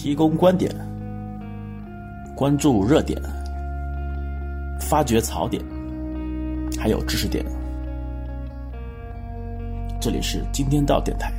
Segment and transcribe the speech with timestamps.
[0.00, 0.72] 提供观点，
[2.36, 3.20] 关注热点，
[4.80, 5.60] 发掘槽点，
[6.78, 7.44] 还有知识点。
[10.00, 11.32] 这里是今天到电台。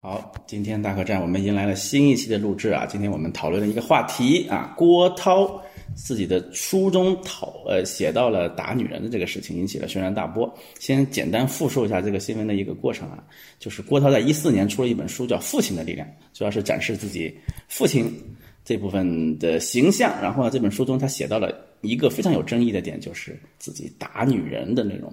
[0.00, 2.86] 好，今天大客栈我们迎来了新一期的录制啊！
[2.86, 5.60] 今天我们讨论的一个话题啊，郭涛
[5.94, 10.52] 自己的书中讨呃写到了打女人的这个事情，引起了轩然大波。
[10.78, 13.22] 先简单复述一下这个新闻的一个过程啊，
[13.58, 17.34] 就是郭涛在一四年出了一本书叫《父亲的力量》，主要是展示自己
[17.68, 18.12] 父亲
[18.64, 20.12] 这部分的形象。
[20.20, 25.12] 然后呢，这本书中他写到了一个非常有争议的点，就是自己打女人的内容。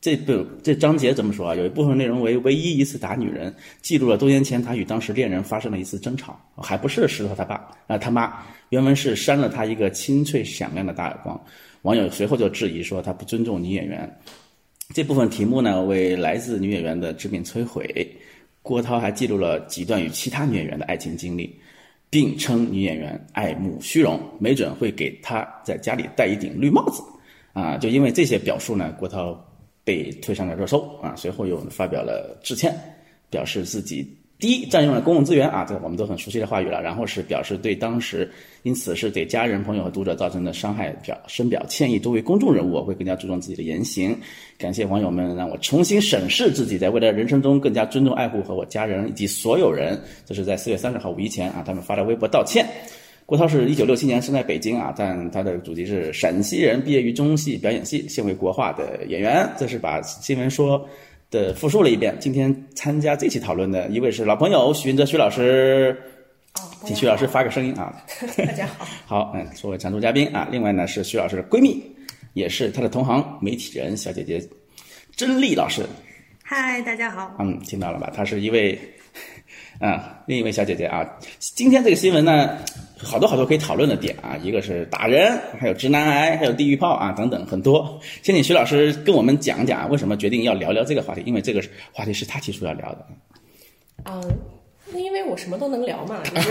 [0.00, 1.54] 这本这章节怎么说啊？
[1.54, 8.42] 有一部分内容为唯一一次打女人，记录了多年前他与当时恋人发生了一次争吵，还不是石头他爸啊他妈。
[8.72, 11.38] 原文是扇了他一个清脆响亮的大耳光。
[11.82, 14.10] 网友随后就质疑说他不尊重女演员。
[14.94, 17.86] 这部分题目呢为来自女演员的致命摧毁。
[18.62, 21.54] 郭涛还记录了几段与其他女演员的爱情经历，
[22.08, 27.02] 并称女演员爱慕虚荣，没准会给他在家里戴一顶绿帽子。
[27.52, 29.38] 啊，就因为这些表述呢，郭涛。
[29.84, 31.12] 被推上了热搜啊！
[31.16, 32.72] 随后又发表了致歉，
[33.28, 36.82] 表示自己第一占用了公共资源啊，这个我们都很熟悉的话语了。
[36.82, 38.28] 然后是表示对当时
[38.64, 41.96] 因此是对家人、朋友和读者造成的伤害表深表歉意。
[41.96, 44.18] 作为公众人物，我会更加注重自己的言行。
[44.58, 49.96] 感谢网友们让我重新审视自己，在未来人生中更加尊重、爱护和我家人以及所有人。
[50.26, 52.66] 这是在四月三十号五一前啊，他们发了微博道歉。
[53.24, 59.48] 郭涛是一九六七年生在北京啊，但他的祖籍是陕西人，毕业于中戏表演系，现为国画的演员。
[59.56, 60.84] 这是把新闻说
[61.32, 62.14] 的复述了一遍。
[62.20, 66.00] 今天参加这期讨论的一位是老朋友许云哲徐老师，
[66.84, 68.04] 请徐老师发个声音啊。
[68.36, 68.86] 大家好。
[69.06, 70.46] 好，嗯，作为常驻嘉宾啊。
[70.52, 71.82] 另外呢是徐老师的闺蜜，
[72.34, 74.46] 也是她的同行媒体人小姐姐
[75.16, 75.84] 甄丽老师。
[76.44, 77.34] 嗨，大家好。
[77.38, 78.12] 嗯，听到了吧？
[78.14, 78.78] 她是一位。
[79.78, 81.04] 啊，另一位小姐姐啊，
[81.38, 82.56] 今天这个新闻呢，
[82.96, 88.00] 好多好多可以讨论的点啊，一个是打人，还有直男癌，还有地狱炮啊，等等很多。
[88.22, 91.62] 先请徐老师跟我们讲讲为什么决定要聊聊这个话题，因为这个
[91.92, 93.06] 话题是他提出要聊的。
[94.04, 94.22] 嗯，
[94.92, 96.50] 那因为我什么都能聊嘛，就是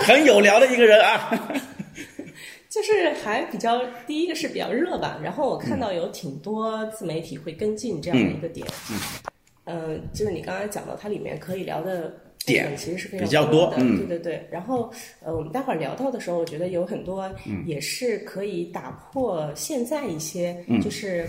[0.04, 1.30] 很有聊的一个人啊。
[2.68, 8.64] 就是还比较，第一个是比较热吧，然后我看到有挺多自媒体会跟进这样的一个点。
[8.92, 8.94] 嗯。
[8.94, 9.00] 嗯，
[10.12, 12.12] 就是你刚才讲到它里面可以聊的
[12.46, 14.48] 点，其实是非常比较多的，对对对。
[14.50, 14.90] 然后，
[15.22, 17.30] 呃，我们待会儿聊到的时候，我觉得有很多
[17.66, 21.26] 也是可以打破现在一些，就是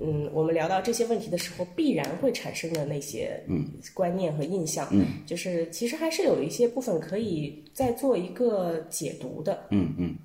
[0.00, 10.16] 嗯，我们聊到这些问题的时候必然会产生的那些嗯观念和印象，嗯，就是其实还是有一些部分可以再做一个解读的，嗯嗯。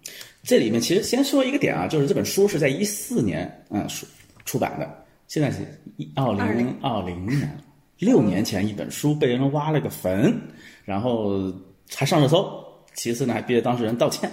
[0.42, 4.08] 这里面其实先说一个点啊，就是这本书是在一四年嗯出
[4.46, 5.06] 出版的。
[5.30, 5.60] 现在是
[5.98, 7.56] 一二零二零年，
[8.00, 10.36] 六年前一本书被人挖了个坟，
[10.84, 11.54] 然后
[11.96, 12.52] 还上热搜。
[12.96, 14.30] 其次呢，还逼着当事人道歉，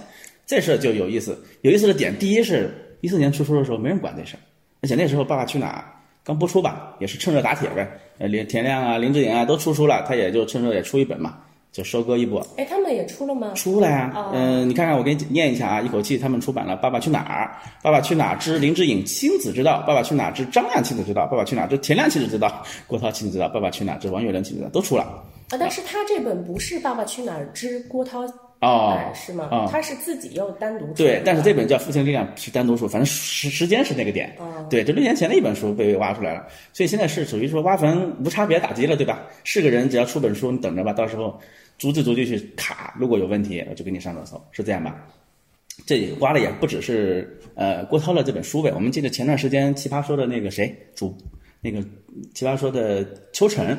[0.47, 1.39] 这事儿就有意思。
[1.61, 4.41] 有意思的点，第一是一四年出书的时候没人管这事儿，
[4.81, 5.81] 而且那时候《爸爸去哪儿》
[6.25, 7.87] 刚播出吧，也是趁热打铁呗。
[8.17, 11.41] 呃，林田亮啊、林志颖啊都出书了，他也就趁热也出一本嘛。
[11.77, 13.53] 就收割一波，哎，他们也出了吗？
[13.55, 17.45] 出了呀，嗯，你看看，我给你念一下啊，一口气，他们出版了《爸爸去哪儿》
[17.83, 22.49] 《爸爸去哪儿之林志颖亲子之道》《爸爸去哪儿之张亮亲子之道》《爸爸去哪儿之田亮亲子之道》
[22.87, 25.03] 《郭涛亲子之道》《爸爸去哪儿之王岳伦亲子之道》都出了。
[25.51, 28.25] 啊，但是他这本不是《爸爸去哪儿之郭涛》
[28.61, 29.69] 哦，是吗？
[29.71, 34.35] 他是自己又单独出对，但是这本叫《父亲力量》是单独出，反正时时间是那个点。
[34.71, 39.21] 对，这六年前的一本书被挖出来了，所以现在是属于说挖坟无差别打击了，对吧？
[39.45, 41.39] 是个人只要出本书，你等着吧，到时候。
[41.79, 45.07] 逐字逐句去卡，如果有问题，我就给你上热搜，是这样吧？
[45.85, 48.73] 这挖的也不只是呃郭涛的这本书呗。
[48.75, 51.15] 我们记得前段时间奇葩说的那个谁主，
[51.61, 51.83] 那个
[52.33, 53.77] 奇葩说的邱晨，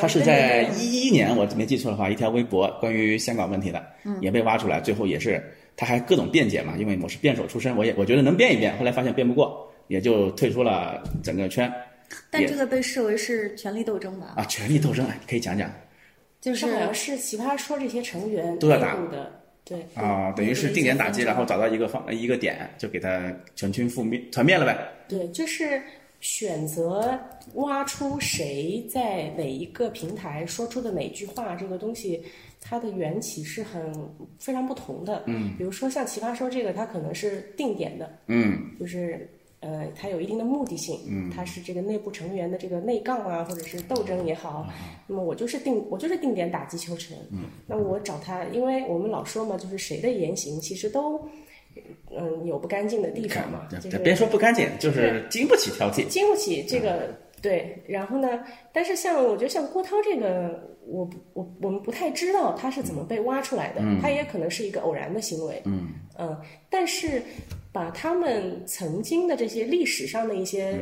[0.00, 3.84] 他是在一一年，我没记错的话，一条微博关于香港问题的，
[4.20, 5.42] 也被挖出来，最后也是
[5.76, 11.70] 他还各种辩解嘛，因为我是辩手出身，我也我觉得能辩一辩，后来发现辩不过，也就退出了整个圈。
[12.30, 14.34] 但这个被视为是权力斗争吧？
[14.36, 15.68] 啊，权力斗争，你可以讲讲。
[16.44, 19.32] 就是好像是奇葩说这些成员都在打的，
[19.64, 24.76] 对啊，等于是定点打击，然后找到一个方一个点，就给他全军覆灭团灭了呗。
[25.08, 25.82] 对，就是
[26.20, 27.18] 选择
[27.54, 32.22] 挖出谁在哪一个平台说出的哪句话，这个东西
[32.60, 33.90] 它的缘起是很
[34.38, 35.22] 非常不同的。
[35.26, 39.26] 嗯，比如说像奇葩说这个，它可能是定点的，嗯，就是。
[39.64, 44.68] 呃，它有一定的目的性，嗯，它是这个内部成员的这个内杠啊，或者是斗争也好，
[45.06, 51.18] 那么我就是定我就是定点打击邱晨，嗯，那我找他，因为我们老说嘛，就是谁的言行其实都，
[52.14, 57.82] 嗯有不干净的地方嘛，就是别说不干净，就是经不起挑剔，经不起这个对。
[57.88, 65.88] 然后呢，但是像我觉得像郭涛这个，我我我们不太知道他是怎么被挖出来的，他也可能是一个偶然的行为，嗯。
[66.16, 66.36] 嗯，
[66.70, 67.20] 但是
[67.74, 70.78] 把他们曾经的这些历史上的一些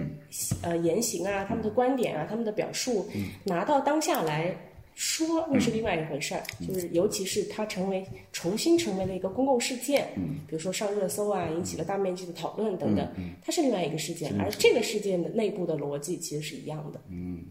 [0.60, 3.08] 呃言行啊，他们的观点啊，他们的表述
[3.44, 4.54] 拿到当下来。
[4.94, 10.06] 说那是另外一回事儿，就是尤其是它成为重新成为了一个公共事件，
[10.46, 13.08] 比如说上热搜啊，引起了大面积的讨论等等，
[13.42, 17.00] 它是另外一个事件，而这个事件的内部的逻辑其实是一样的。
[17.08, 17.42] 嗯，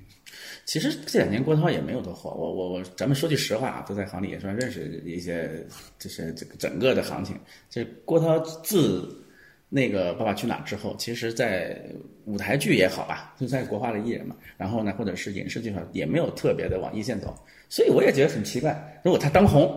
[0.66, 5.50] 其实这两年郭涛也没有多火，我我我，咱们说句实话啊，都在行里也算认识一些，
[5.98, 7.36] 就是这个整个的行情。
[7.72, 9.21] 这郭涛自
[9.74, 11.80] 那个《爸爸去哪儿》之后，其实，在
[12.26, 17.34] 舞台剧也好吧，就在国画的艺人嘛，然后呢，或者是影视剧上也没有特别的往一线走，
[17.70, 19.00] 所以我也觉得很奇怪。
[19.02, 19.74] 如果他当红，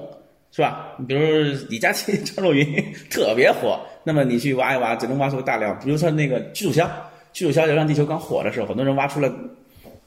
[0.50, 0.96] 是吧？
[0.98, 1.20] 你比如
[1.70, 5.78] 李佳琦、 张若昀特别火，那么你去挖一挖，只能挖出个大量。
[5.78, 6.90] 比如说那个屈楚萧，
[7.32, 9.32] 屈楚萧《流浪地球》刚火的时候，很多人挖出了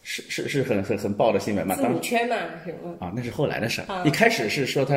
[0.04, 1.78] 是是是很很很爆的新闻嘛。
[1.82, 2.36] 当母圈嘛，
[2.66, 2.96] 是吗？
[3.00, 4.04] 啊，那是后来的事儿。
[4.06, 4.96] 一开始是说他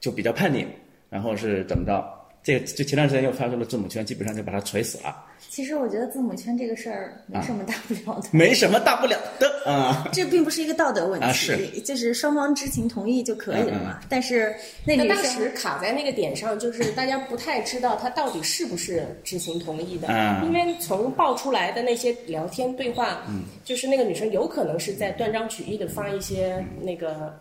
[0.00, 0.66] 就比较叛逆，
[1.08, 2.04] 然后是怎么着？
[2.42, 5.14] 这个就前段时间又发出了字母圈，基本上就把他锤死了。
[5.48, 10.08] 其实我觉得字母圈这个事儿没什么大不了的，没什么大不了的啊。
[10.12, 14.00] 这并不是一个道德问题，是就是双方知情同意就可以了嘛。
[14.08, 14.54] 但是
[14.86, 20.08] 那当时卡在那个点上，就是大家不太知道他到底是不是知情同意的，
[20.44, 23.22] 因为从爆出来的那些聊天对话，
[23.62, 27.38] 就是那个女生有可能是在断章取义的发一些那个。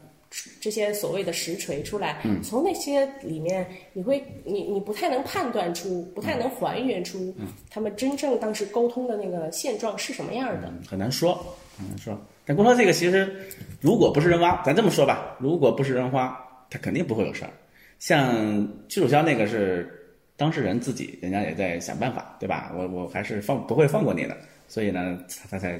[0.62, 7.36] 这些所谓的实锤出来，从那些里面，你会你你不太能判断出，不太能还原出
[7.70, 11.34] 他们真正当时沟通的那个现状是什么样的，很难说，
[11.78, 12.18] 很难说。
[12.46, 13.46] 但郭涛这个其实，
[13.82, 16.34] 如果不是人挖，咱这么说吧，如果不是人挖，
[16.70, 17.52] 他肯定不会有事儿。
[18.00, 22.72] 像屈楚萧那个是当事人自己，人家也在想办法，对吧？
[22.74, 24.38] 我我还是放不会放过你的，
[24.70, 25.20] 所以呢，
[25.50, 25.78] 他才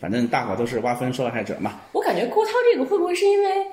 [0.00, 1.82] 反正大伙都是挖分受害者嘛。
[1.92, 3.66] 我感觉郭涛这个会不会是因为？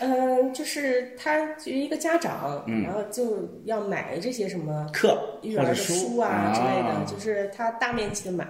[0.00, 8.46] 嗯，就是他作为一个家长，然后就要买这些什么课、育儿的书啊之类的，就是他大面积的买，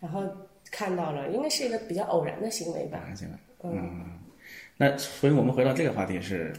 [0.00, 0.24] 然后
[0.70, 3.04] 看到了，应该是一个比较偶然的行为吧。
[3.14, 4.18] 行为，嗯。
[4.76, 6.52] 那所以我们回到这个话题是，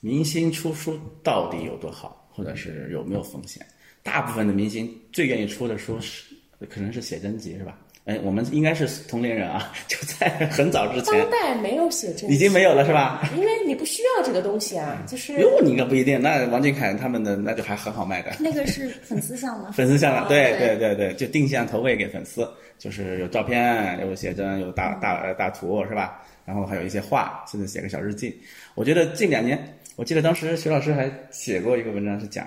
[0.00, 3.66] 明星出书到底有多好，或者是有没有风险？
[4.02, 6.36] 大部分的明星最愿意出的书是，
[6.70, 7.76] 可能是写真集，是吧？
[8.06, 11.18] 哎，我们应该是同龄人啊， 就在很早之前。
[11.18, 13.28] 当代没有写真，已经没有了是吧？
[13.34, 15.32] 因为你不需要这个东西啊，就是。
[15.40, 16.22] 哟，你可不一定。
[16.22, 18.30] 那王俊凯他们的那就还很好卖的。
[18.38, 19.70] 那个是粉丝向的。
[19.74, 22.48] 粉丝向的，对对对对，就定向投喂给粉丝，
[22.78, 26.22] 就是有照片，有写真，有大大大图是吧？
[26.44, 28.40] 然后还有一些画，甚至写个小日记。
[28.76, 29.60] 我觉得近两年，
[29.96, 32.46] 我记得当时徐老师还写过一个文章，是讲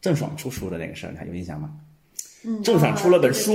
[0.00, 1.70] 郑爽出书的那个事儿，你还有印象吗？
[2.44, 2.60] 嗯。
[2.64, 3.54] 郑爽出了本书，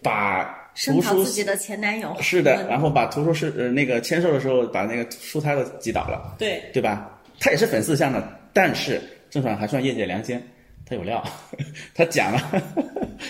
[0.00, 0.59] 把。
[0.74, 7.18] 图书自己的前男友是的，然后把图书室呃那个签售的时候把那个书摊都挤倒了，对对吧？
[7.38, 9.00] 他也是粉丝向的，但是
[9.30, 10.40] 郑爽还算业界良心，
[10.86, 11.22] 他有料，
[11.94, 12.62] 他讲了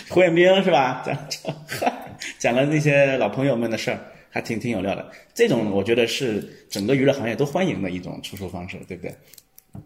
[0.08, 1.02] 胡彦斌是吧？
[1.04, 1.54] 讲讲
[2.38, 3.98] 讲了那些老朋友们的事儿，
[4.28, 5.10] 还挺挺有料的。
[5.32, 9.14] 这种我觉得是整个娱乐行业都欢迎的一种出书方式，对不对？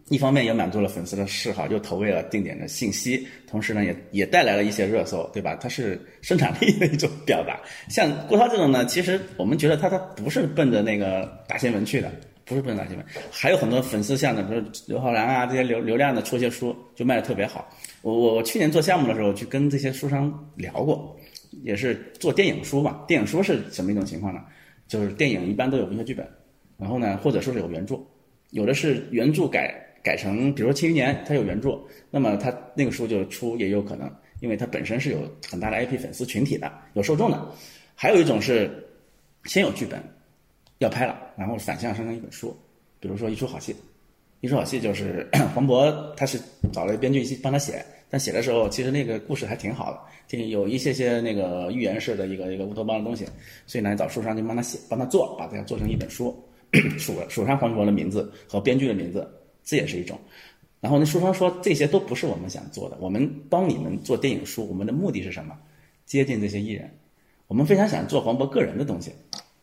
[0.09, 5.55] 一方面也满足了粉丝的嗜好，又投喂了定点的信息，同时呢，也也带来了一些热搜，对吧？
[5.55, 7.59] 它是生产力的一种表达。
[7.89, 12.11] 像郭涛这种呢，其实我们觉得他他不是奔着那个大新闻去的，
[12.45, 13.05] 不是奔着大新闻。
[13.31, 17.67] 还有很多粉丝向的，比如刘昊然啊这些流流量的出些书就卖的特别好。
[18.01, 21.15] 我我去年做项目的时候去跟这些书商聊过，
[21.63, 23.03] 也是做电影书嘛。
[23.07, 24.41] 电影书是什么一种情况呢？
[24.87, 26.27] 就是电影一般都有文学剧本，
[26.77, 27.99] 然后呢，或者说是有原著。
[28.51, 29.73] 有的是原著改
[30.03, 31.79] 改成，比如说《庆余年》，它有原著，
[32.11, 34.09] 那么它那个书就出也有可能，
[34.39, 37.51] 因为它本身是有很大的 IP 粉丝群体的，有受众的。
[37.95, 38.69] 还有一种是
[39.45, 40.01] 先有剧本，
[40.79, 42.55] 要拍了，然后反向生成一本书，
[42.99, 43.75] 比如说一出好戏，
[44.41, 46.39] 一出好戏就是 黄渤他是
[46.71, 53.25] 找了编剧去帮他写，但写的时候其实那个故事还挺好的，挺有一些些那个寓言式的一个一个乌托邦的东西，
[53.65, 56.37] 所以呢找书商就帮他写，帮他做，把这做成一本书。
[56.99, 59.27] 蜀蜀山黄渤的名字和编剧的名字，
[59.63, 60.19] 这也是一种。
[60.81, 65.57] 然后那书商说这些都不是我们想做的，我们帮你们做电影书，我们的目的是什么？
[66.05, 66.87] 接近这些艺人，
[67.47, 69.11] 我们非常想做黄渤个人的东西，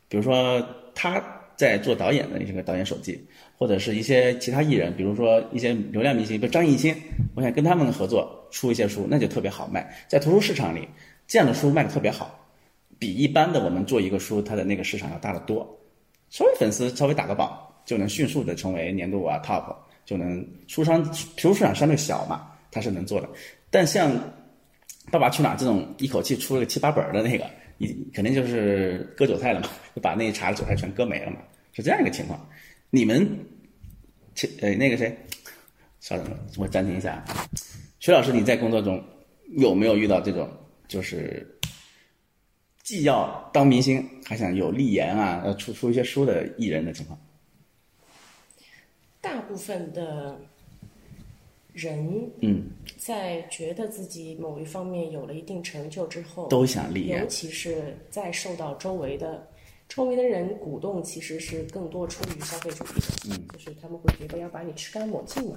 [0.09, 0.61] 比如说
[0.95, 1.23] 他
[1.55, 3.25] 在做导演的那个导演手记，
[3.57, 6.93] 或者是一些其他艺人，比如说一些流量明星，比如张艺兴，
[7.37, 10.89] 我想跟他们合作出一些书，那就特别好卖，在图书市场里，
[11.29, 12.49] 这样的书卖的特别好，
[12.99, 15.79] 比一般的我们做一个书，它的那个市场要大得多。
[16.33, 23.29] 稍微粉丝稍微打个榜，就能迅速的成为年度啊 top，就能出商图书市场相对小嘛，他是能做的。
[23.71, 24.11] 但像
[25.11, 27.45] 《爸爸去哪儿》这种一口气出了个七八本的那个，
[27.77, 31.37] 你肯定就是割韭菜了嘛，就把那一茬的韭菜全割没了嘛，
[31.75, 32.49] 是这样一个情况。
[32.89, 33.29] 你们，
[34.63, 35.15] 呃，那个谁，
[36.01, 37.23] 稍等，我暂停一下。
[38.01, 39.05] 徐老师，你在工作中
[39.59, 40.51] 有没有遇到这种，
[40.89, 41.47] 就是
[42.83, 47.19] 既要当明星，还想有立言啊，要出出一些书的艺人的情况？
[49.21, 50.37] 大部分的
[51.73, 52.65] 人，嗯，
[52.99, 57.21] 在觉得自己某一方面有了一定成就之后，都想立言。
[57.21, 59.49] 尤其是在受到周围的
[59.89, 65.57] 周围的人鼓动，其实是更多出于消费主义的，嗯，就是他们会觉得要把你吃干抹净嘛，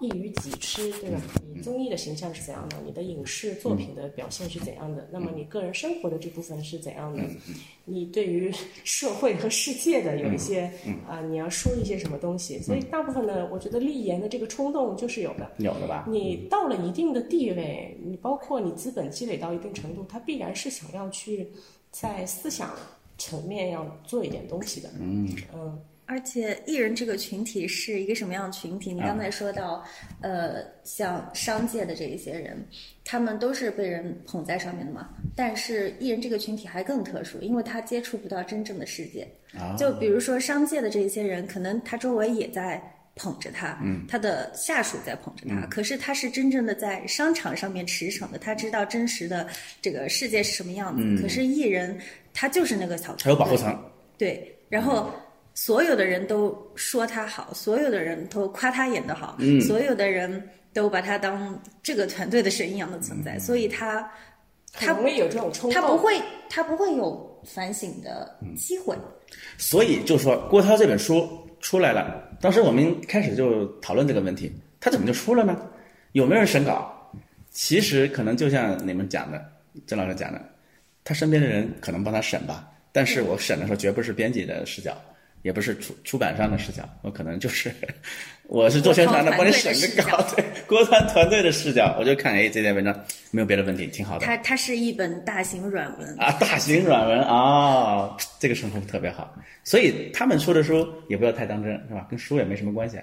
[0.00, 1.20] 一鱼几吃，对吧？
[1.54, 2.76] 你综艺的形象是怎样的？
[2.84, 5.06] 你的影视作品的表现是怎样的？
[5.12, 7.22] 那么你个人生活的这部分是怎样的？
[7.84, 8.52] 你对于
[8.84, 10.70] 社会和世界的有一些
[11.06, 12.58] 啊，你要说一些什么东西？
[12.60, 15.50] 所以大部分呢，我觉得立言的这个冲动就是有的。
[15.58, 16.06] 有的吧？
[16.08, 21.48] 你到了一定的地位，你包括你资本积累到一定程度，他必然是想要去
[21.90, 22.70] 在思想
[23.18, 24.88] 层面要做一点东西的。
[24.98, 25.78] 嗯嗯。
[26.10, 28.92] 而且艺人这个群体是一个什么样的群体？
[28.92, 29.84] 你刚才说到，
[30.20, 32.66] 呃，像商界的这一些人，
[33.04, 35.10] 他们都是被人捧在上面的嘛。
[35.36, 39.24] 但是艺人这个群体还更特殊，因为他接触不到真正的世界。
[39.78, 42.82] 就比如说商界的这一些人，可能他周围也在
[43.14, 49.46] 捧着他，他的下属在捧着他，可是他是真正的在商场上面驰骋的，他知道真实的
[49.80, 51.22] 这个世界是什么样子。
[51.22, 51.96] 可是艺人
[52.34, 53.80] 他就是那个小，还有保护层。
[54.18, 55.08] 对，然后。
[55.62, 64.10] 所有的人都说他好，所有的人都夸他演得好，所有的人都把他当这个团队的神一样的存在，所以他
[64.72, 68.96] 他不会有这种冲动，他不会他不会有反省的机会。
[69.58, 71.28] 所以就说郭涛这本书
[71.60, 74.50] 出来了，当时我们开始就讨论这个问题，
[74.80, 75.60] 他怎么就出了呢？
[76.12, 76.90] 有没有人审稿？
[77.50, 79.44] 其实可能就像你们讲的，
[79.86, 80.40] 郑老师讲的，
[81.04, 84.96] 他身边的人可能帮他审吧，但是我审的时候绝不是编辑的视角。
[85.42, 87.72] 也不是出出版商的视角，我可能就是，
[88.46, 92.94] 我是做宣传的，帮你审个稿，对，郭团团队的视角，我就看，哎，这篇文章
[93.30, 94.26] 没有别的问题，挺好的。
[94.26, 99.34] 它它是一本大型软文啊，大型软文啊，这个称呼特别好。
[99.64, 102.06] 所以他们出的书也不要太当真，是吧？
[102.10, 102.98] 跟书也没什么关系。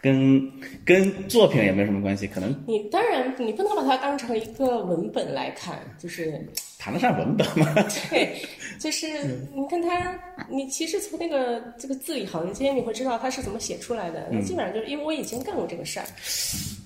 [0.00, 0.50] 跟
[0.84, 6.40] 跟作品也没什么关系，可能你当然你不能把它当成一个文本来看，就是
[6.78, 7.66] 谈得上文本吗？
[8.08, 8.34] 对，
[8.78, 9.06] 就是
[9.54, 14.26] 你看他，你其实从那个这个字里行间你会知道他是怎么写出来的。
[14.32, 16.06] 那基本上就是因为我以前干过这个事儿，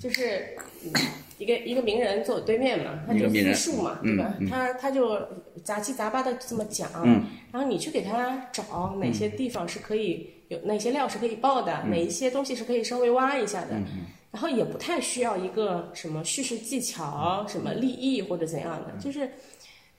[0.00, 0.48] 就是
[1.38, 4.34] 一个一个名人坐我对面嘛，他就复述嘛，对吧？
[4.50, 5.16] 他他就
[5.62, 6.90] 杂七杂八的这么讲，
[7.52, 10.33] 然后你去给他找哪些地方是可以。
[10.48, 11.82] 有哪些料是可以爆的？
[11.84, 13.80] 哪一些东西是可以稍微挖一下的？
[14.30, 19.30] 然后也不太需要一个什么叙事技巧、什么立意或者怎样的，就是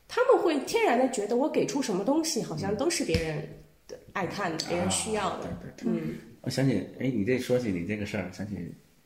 [0.08, 3.48] 他们会天然的觉得我给出什么东西，好像都是别人
[3.88, 5.50] 的爱看的、别人需要的。
[5.86, 8.58] 嗯，我想起，哎，你这说起你这个事儿，想起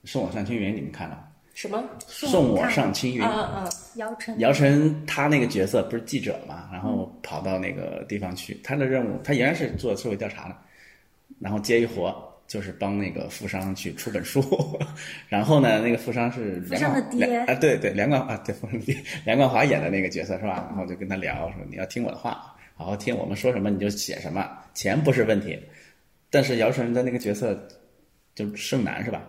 [0.03, 1.25] 送我上青云，你们看了？
[1.53, 1.83] 什么？
[2.07, 3.21] 送我上青云？
[3.21, 3.71] 嗯嗯！
[3.95, 10.55] 姚晨，姚晨他那个角色不是记者嘛，然后跑到那个地方去，他的任务，他原来是做社会调查的。
[11.39, 12.13] 然后接一活，
[12.47, 14.43] 就是帮那个富商去出本书，
[15.29, 20.65] 然后呢，那个富商是富商的爹啊，对对，梁冠啊，对富商爹，梁冠华演的那个角色是吧？
[20.69, 25.59] 然后就跟他聊说，你要听我的话，好好听，我们说什么你就写什么，钱不是问题。
[26.29, 27.67] 但是姚晨的那个角色
[28.35, 29.21] 就盛楠是吧？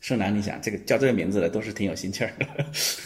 [0.00, 2.46] 盛楠，你想这个叫这个名字的都是挺有心气儿的，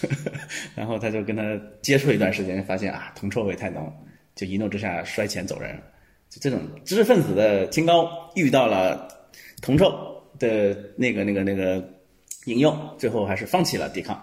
[0.76, 1.42] 然后他就跟他
[1.81, 3.90] 接触一段时间，发现啊，铜臭味太浓，
[4.35, 5.78] 就一怒之下摔钱走人。
[6.41, 9.09] 这种知识分子的清高遇到了
[9.61, 9.93] 铜臭
[10.39, 11.87] 的那个、那个、那个
[12.47, 14.21] 引诱，最后还是放弃了抵抗。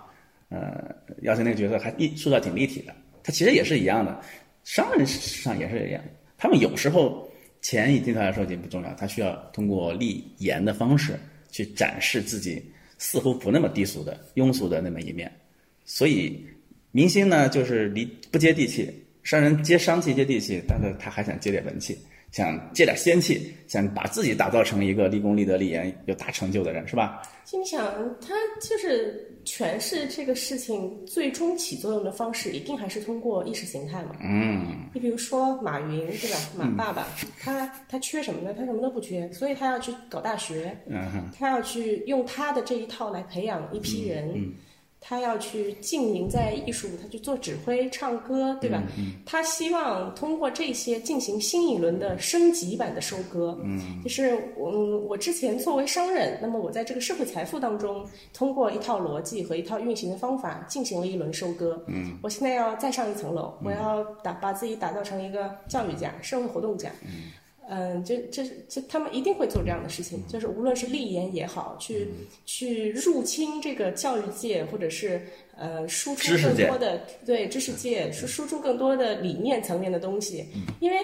[0.50, 0.84] 呃，
[1.22, 4.20] 姚晨那个角色还立塑造挺立体的，他其实也是一样的，
[4.64, 6.04] 商人上也是一样，
[6.38, 7.30] 他们有时候
[7.62, 11.20] 钱对他来说已经不重要，他需要通过立言的方式
[11.52, 12.64] 去展示自己
[12.98, 15.32] 似乎不那么低俗的庸俗的那么一面。
[15.86, 16.44] 所以
[16.92, 18.92] 明星呢，就是离不接地气。
[19.24, 21.98] 商人接商气接地气，但是他还想接点文气，
[22.32, 27.22] 想接点仙气，想把自己打造成一个立功立德立言有大成就的人，是吧？
[27.46, 27.84] 心想
[28.22, 34.16] 他就是诠释这个事情最终起作用的方式，一定还是通过意识形态嘛。
[34.22, 34.88] 嗯。
[34.94, 36.38] 你比如说马云，对吧？
[36.56, 37.08] 马爸爸，
[37.40, 38.54] 他他缺什么呢？
[38.56, 40.78] 他什么都不缺，所以他要去搞大学。
[40.88, 44.32] 嗯他要去用他的这一套来培养一批人。
[44.36, 44.54] 嗯。
[45.02, 48.84] 他要去经营在艺术，他去做指挥、唱歌，对吧？
[49.26, 53.58] 他希望通过这些进行新一轮的升级版的收割。
[53.64, 61.82] 嗯，就是嗯，我之前作为商人，那么我在这个社会财富当中，通过一套逻辑和一套运行的方法进行了一轮收割。
[61.88, 66.92] 嗯，我现在要再上一层楼，我要打把自己打造成一个教育家、社会活动家。
[67.04, 67.32] 嗯。
[67.72, 72.08] 嗯，这这这，他们一定会做这样的事情，就是无论是立言也好，去
[72.44, 75.22] 去入侵这个教育界，或者是
[75.56, 80.48] 呃输出更多的对知识界，输输出更多的理念层面的东西。
[80.80, 80.98] 因为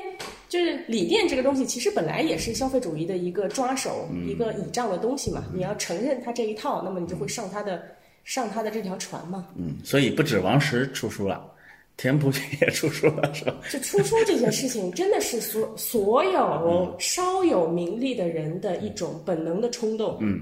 [0.49, 5.45] 就是理念这个东西，其实本来也是消费主义的一个抓手，一个倚仗的东西嘛。
[5.53, 7.83] 你要承认他这一套，那么你就会上他的
[8.23, 9.47] 上他的这条船嘛。
[9.55, 11.51] 嗯，所以不止王石出书了。
[11.97, 13.55] 田朴珺也出书了，是吧？
[13.69, 20.17] 这出书这件事情，真的是所所有稍有名利的人的一种本能的冲动。
[20.19, 20.41] 嗯，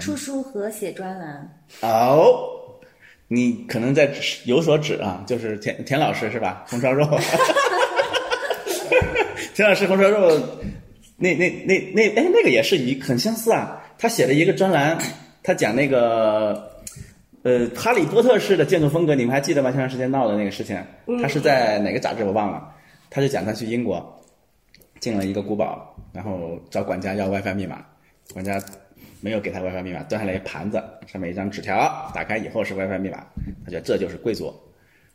[0.00, 1.62] 出书和写专栏。
[1.82, 2.48] 哦，
[3.28, 4.12] 你可能在
[4.46, 6.64] 有所指啊，就是田田老师是吧？
[6.68, 7.06] 红烧肉。
[9.54, 10.40] 田老师红烧肉，
[11.16, 13.80] 那那那那哎，那个也是一很相似啊。
[13.96, 14.98] 他写了一个专栏，
[15.42, 16.68] 他讲那个。
[17.42, 19.70] 呃，哈利波特式的建筑风格，你们还记得吗？
[19.70, 20.78] 前段时间闹的那个事情，
[21.22, 22.70] 他是在哪个杂志我忘了。
[23.08, 24.22] 他就讲他去英国，
[25.00, 27.84] 进了一个古堡，然后找管家要 WiFi 密码，
[28.32, 28.62] 管家
[29.20, 33.24] 没有给他 WiFi 密码，端下来一盘子，上面一张纸条，打开以后是 WiFi 密码，
[33.64, 34.54] 他觉得这就是贵族。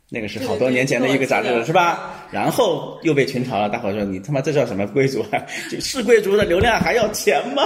[0.08, 2.28] 那个是好多年前的一个杂志了，是吧？
[2.30, 5.24] 然后又被群嘲了，大伙说你他妈这叫什么贵族？
[5.80, 7.62] 是贵族的流量还要钱吗？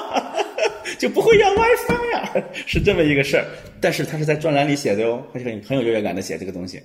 [1.01, 2.45] 就不会要 WiFi 呀？
[2.67, 3.45] 是这么一个事儿。
[3.81, 6.79] 但是他是在专栏里写的哟，很很有优越感的写这个东西。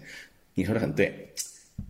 [0.54, 1.14] 你说的很对，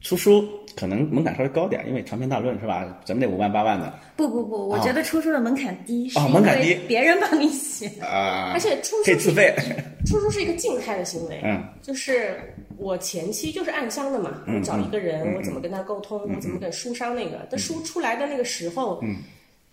[0.02, 0.44] 出书
[0.76, 3.00] 可能门槛稍微高点，因为长篇大论是吧？
[3.06, 3.94] 咱们得五万八万的。
[4.16, 9.54] 不不不，我觉得出书的门槛低，哦，门槛低，别人帮你写啊， 而且出书可以自费。
[10.08, 12.40] 出书是一个静态的行为，嗯，就是
[12.78, 19.18] 我前期就是暗箱的嘛，我找一个人，我怎么跟他沟通，我怎么跟书商那个，但书出来的那个时候，嗯。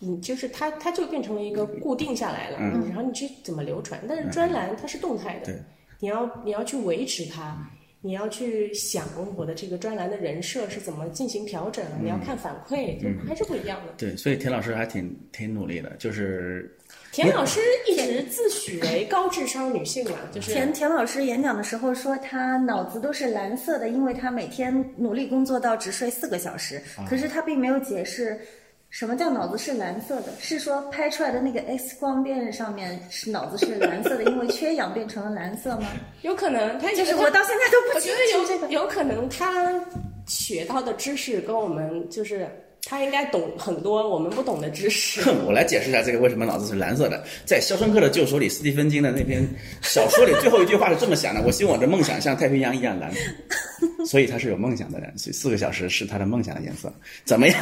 [0.04, 4.00] 你就是它，它就变成了一个固定下来了，然后你去怎么流传？
[4.08, 5.54] 但是专栏它是动态的，
[6.00, 7.56] 你要你要去维持它，
[8.00, 13.92] 你要去想我的这个专栏的人设是怎么进行调整，你要看反馈，就还是不一样的。
[13.96, 16.76] 对，所以田老师还挺挺努力的，就是
[17.12, 28.36] 田老师一直自诩为高智商女性嘛，就是田田老师演讲的时候说他脑子都是蓝色的，因为他每天努力工作到只睡四个小时，可是他并没有解释。
[28.92, 30.30] 什么叫脑子是蓝色的？
[30.38, 35.88] 是说拍出来的那个 X 光片上面是脑子是蓝色的，因为缺氧变成了蓝色吗？
[36.20, 39.72] 有可能，他就是我到现在都不觉得有有可能他
[40.26, 42.46] 学到的知识跟我们就是。
[42.84, 45.22] 他应该懂很多我们不懂的知识。
[45.46, 47.24] 我来解释一下这个为什么脑子是蓝色的。
[47.44, 49.46] 在《肖申克的救赎》里，斯蒂芬金的那篇
[49.82, 53.10] 小说里最后一句话是这么想的：“我希望我的梦想像太平洋一样蓝。”
[54.04, 56.92] 所以他是有梦想的人，所以四个小时是他的梦想的颜色。
[57.24, 57.60] 怎么样？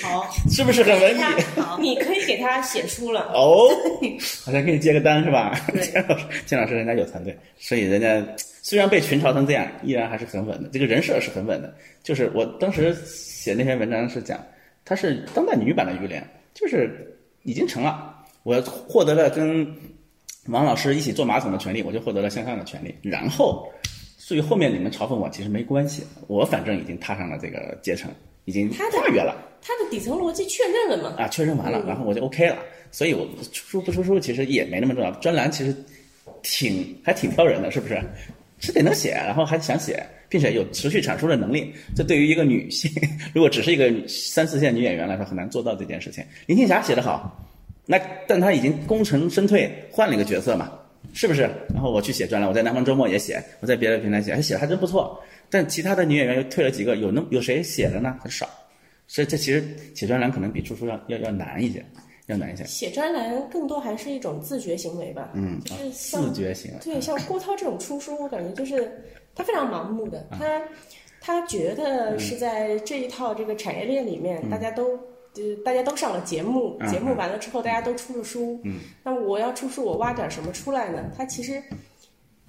[0.00, 1.22] 好，是不是很文艺？
[1.60, 3.30] 好，你可以给他写书了。
[3.36, 3.68] 哦，
[4.44, 5.54] 好像给你接个单是吧？
[5.82, 8.26] 钱老师，钱老师人家有团队，所以人家
[8.70, 10.68] 虽然被群嘲成这样，依然还是很稳的。
[10.72, 11.74] 这个人设是很稳的。
[12.04, 12.96] 就是我当时。
[13.40, 14.38] 写那篇文章是讲，
[14.84, 18.14] 她是当代女版的于连，就是已经成了。
[18.42, 19.66] 我获得了跟
[20.48, 22.94] 王老师一起坐马桶的权利，我就获得了向上的权利。
[23.00, 23.66] 然后，
[24.18, 28.10] 至于后面你们嘲讽我，其实没关系，我反正已经踏上了这个阶层，
[28.44, 29.34] 已经跨越了。
[29.62, 31.16] 他的底层逻辑确认了吗？
[31.16, 32.58] 啊，确认完了，然后我就 OK 了。
[32.92, 35.10] 所以我出书不出书其实也没那么重要。
[35.12, 35.74] 专栏其实
[36.42, 37.98] 挺还挺挑人的，是不是？
[38.60, 40.06] 是得能写，然后还想写。
[40.30, 42.88] 并且有持续产出的能力，这对于一个女性，
[43.34, 46.24] 如果只是一个三四线女演员来说，很难做到这件事情。
[46.46, 47.44] 林青霞写得好，
[47.84, 50.70] 那但她已经功成身退，换了一个角色嘛，
[51.12, 51.50] 是不是？
[51.74, 55.20] 然后我去写专栏，我在南方周末也写，我在别的平台写，还写的还真不错。
[55.50, 58.16] 但其他的女演员又退了几个，有那有谁写的呢？
[58.22, 58.48] 很少。
[59.08, 59.64] 所以这其实
[59.96, 61.84] 写专栏可能比出书要要要难一些，
[62.30, 62.64] 要难一些。
[62.64, 66.78] 写专栏更多还是一种自觉行为吧，嗯，就是自觉行为。
[66.82, 68.90] 对，像郭涛这种出书，我感觉就是。
[69.32, 70.60] 他非常盲目的，他
[71.20, 74.98] 他觉得是在这一套这个产业链里面，大家都
[75.36, 81.12] 呃大家都上了节目，节目完了之后大家都出了书，嗯那我要出书，我挖点什么出来呢？
[81.16, 81.62] 他其实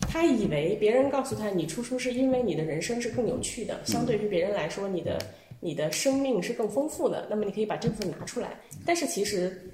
[0.01, 5.19] 他以为别人告诉他你出书是因为你的人生是更有趣的，相对于别人来说，你的
[5.59, 8.59] 你的生命是更丰富的，那么你可以把这部分拿出来。
[8.85, 9.70] 但是其实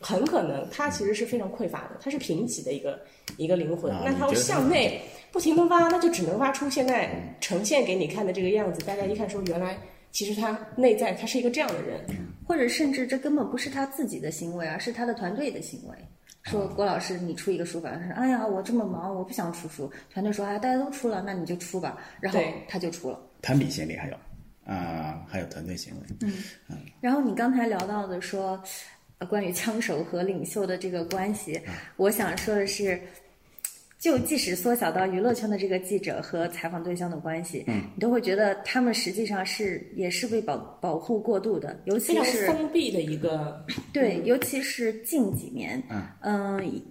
[0.00, 3.00] 很可能他其实是非常匮乏的，他是贫瘠的一个
[3.36, 5.00] 一个灵魂，那他要向内。
[5.32, 7.08] 不停的挖，那就只能挖出现在
[7.40, 8.84] 呈现给你看的这个样子。
[8.84, 9.78] 大家一看说，原来
[10.10, 12.00] 其实他内在他是一个这样的人，
[12.44, 15.94] 或者甚至这根本不是他自己的行为，而是他的团队的行为。
[16.42, 17.92] 说郭老师，你出一个书吧。
[17.94, 23.20] 他说：“哎呀，我这么忙，我不想出书。”团队说：“啊，大家都出了，那你就出吧。”然后他就出了。
[23.40, 24.16] 攀比心理还有
[24.64, 26.00] 啊，还有团队行为。
[26.22, 26.32] 嗯
[26.68, 31.60] 嗯然后你刚才聊到的说，呃，关于枪手和领袖的这个关系，
[31.96, 32.98] 我想说的是，
[33.98, 45.82] 就即使缩小到娱乐圈的这个记者和采访对象的关系，嗯，你都会觉得他们实际上是也是被保保护过度的，尤非常其是封闭的一个，对，尤其是近几年，
[46.20, 46.82] 嗯，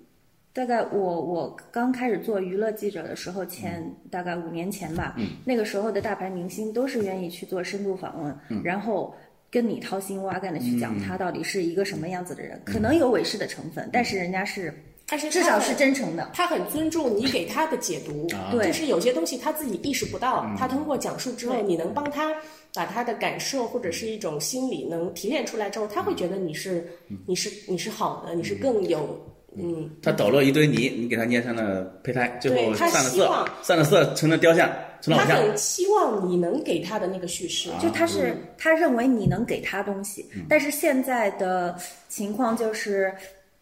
[0.53, 5.15] 大概我我刚开始做娱乐记者的时候，前大概五年前吧，
[5.45, 9.15] 那个时候的大牌明星都是愿意去做深度访问，然后
[9.51, 14.73] 跟你掏心挖肝的去讲他到底是一个什么样子的人，可能有伪饰的成分，但是人家是
[15.07, 16.29] 他是至少是真诚的。
[16.33, 22.31] 他很尊重你给他的解读，对就是有些东西他自己意识不到，他通过讲述之后，你能帮他
[22.75, 26.87] 把他的感受或者是一种心理能提炼出来之后，他会觉得你是
[27.25, 29.19] 你是你是好的，你是更有
[29.57, 29.89] 嗯。
[30.01, 34.69] 他抖落一堆泥，你给他捏成了胚胎，最后对他散了色希望，散了色成了雕像，
[35.01, 35.47] 成了他偶像。
[35.47, 43.13] 很期望你能给他的那个叙事，就他是他认为你能给他东西，但是现在的情况就是，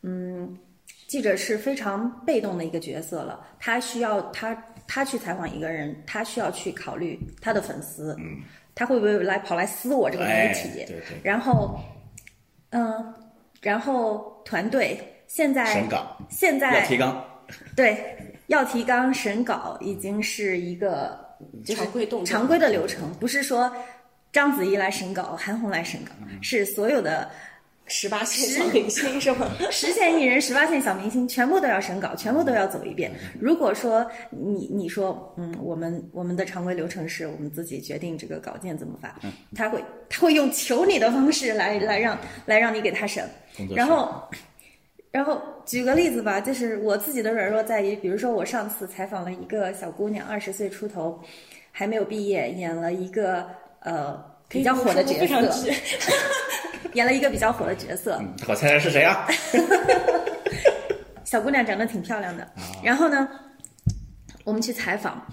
[0.02, 0.58] 嗯，
[1.08, 4.56] 记者是非常被动的一个角色了，他需要他
[4.88, 8.41] 他去采访一个人，他需要去考虑他的粉丝，嗯，
[8.76, 11.80] 他会不会来跑来撕我这个媒哎，体，对对，然后，
[12.69, 13.13] 嗯，
[13.62, 17.24] 然后团队现在审稿现在要提纲，
[17.76, 21.20] 对，要提纲审稿已经是一个
[21.63, 23.72] 就是常规动作常规的流程，不是说
[24.32, 26.12] 章子怡来审稿，韩红来审稿，
[26.42, 27.30] 是所有的
[27.88, 29.52] 十八线小明星是吗？
[29.70, 33.12] 十线艺人、十八线小明星全部都要审稿，全部都要走一遍。
[33.40, 39.13] 如果说你你说嗯，我们我们的常规流程是我们自己决定这个稿件怎么发，
[39.56, 43.30] 他会他会用求你的方式来来让来让你给他审。
[43.76, 44.24] 然后。
[45.12, 51.20] 然后举个例子吧，就是我自己的软弱在于，比如说我上次采访了一个小姑娘，二十岁出头，
[51.72, 53.48] 还没有毕业，演了一个
[53.80, 55.72] 呃比较火的角色，
[56.93, 58.17] 演了一个比较火的角色。
[58.20, 59.28] 嗯我猜猜是谁啊？
[61.24, 62.48] 小姑娘长得挺漂亮的。
[62.84, 63.28] 然后呢，
[64.43, 65.26] 我们去采访，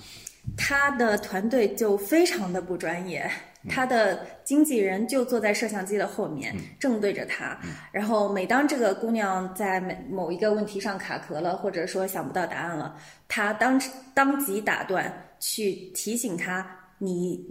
[0.56, 3.30] 她的团队就非常的不专业。
[3.66, 7.58] 他的经纪人就坐在摄像机的后面，正对着他。
[7.92, 12.94] 然后每当这个姑娘在某某一个问题上卡壳了，或者说想不到答案了，
[13.26, 13.80] 他当
[14.12, 16.66] 当即打断，去提醒她
[17.00, 17.42] ：“你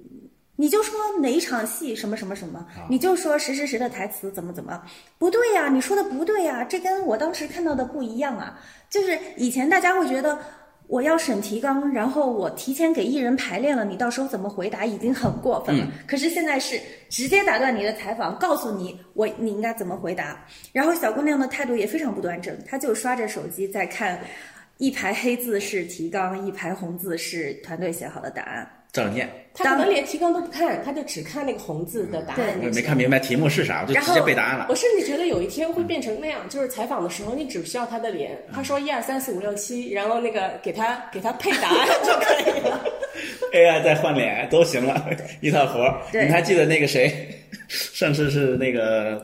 [0.55, 4.83] 你就说哪一场戏什么什么什么，你就说谁谁谁的台词怎么怎么，
[5.17, 8.59] 不对呀，你说的不对呀，这跟我当时看到的不一样啊。
[8.87, 10.37] 就是以前大家会觉得
[10.87, 15.87] 我要审提纲，然后我提前给艺人排练了，你到时候怎么回答已经很过分了。
[16.07, 20.45] 可是现在是直接打断你的采访，告诉你我你应该怎么回答。
[20.71, 24.19] 然后小姑娘的态度也非常不端正，她就刷着手机在看，
[24.77, 28.67] 一排黑字是提纲，一排红字是团队写好的答案。
[28.93, 32.59] 照着念，他可能连提纲都不看，他就只看那个红字的答案。
[32.71, 34.75] 没看明白题目是啥，我就直接背答案了我。
[34.75, 42.85] 甚至觉得有一天会变成那样，就是采访的时候，你只需要他的脸，他说一二三四五六七，然后那个给他给他配答案 就可以了。
[43.51, 45.09] AI 再换脸都行了，
[45.41, 46.01] 一套活儿。
[46.11, 47.11] 对你还记得那个谁？
[47.67, 49.23] 上次是那个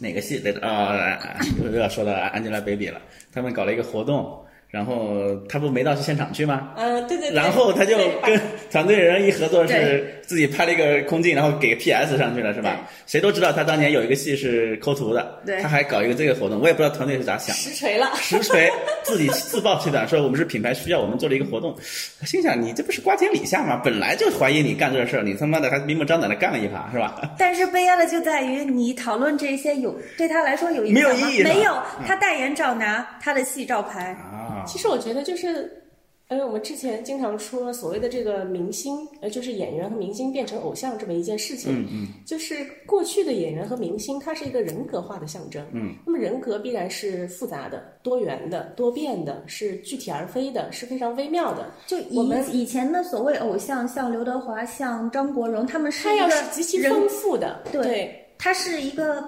[0.00, 0.60] 哪个戏来着？
[0.60, 1.18] 啊、
[1.64, 3.00] 又要说到 Angelababy 了。
[3.32, 6.70] 他们搞了一个活动，然后他不没到现场去吗？
[6.76, 7.36] 嗯，对对对。
[7.36, 12.88] 然后他就跟团队人一合作，是自己拍了一个空镜，然后给 PS 上去了，是吧？
[13.06, 17.54] 谁都知道他当年有一个戏是抠图的，对他还搞一个这个活动，我也不知道团队是咋想。
[17.54, 18.10] 实锤了。
[18.16, 21.76] 实锤，自己自曝其短，说我们是品牌需要，我们做了一个活动。
[22.22, 23.78] 我心想，你这不是瓜田李下吗？
[23.84, 27.20] 本来就怀疑你干这事儿，你他妈的还明目张胆的干了一把，是吧？
[27.38, 31.10] 但是悲哀的就在于，你讨论这些有对他来说有意义吗
[31.44, 34.16] 没有，他代言照拿，他的戏照拍。
[34.31, 34.31] 啊，
[34.66, 35.82] 其实我觉得就是，
[36.28, 41.72] 呃，我们之前经常说所谓的这个明星，呃，就是演员和明星变成偶像这么一件事情。
[41.72, 42.08] 嗯嗯。
[42.26, 45.62] 就是过去的演员和明星，它是一个人格化的象征。
[45.72, 45.94] 嗯。
[46.06, 51.70] 那么人格必然是复杂的、多元的、多变的，是具体而非的，是非常微妙的。
[51.86, 59.22] 就我们以以前的所谓偶像，像刘德华、像张国荣，他们是一个它要是极其丰富的，对他是一个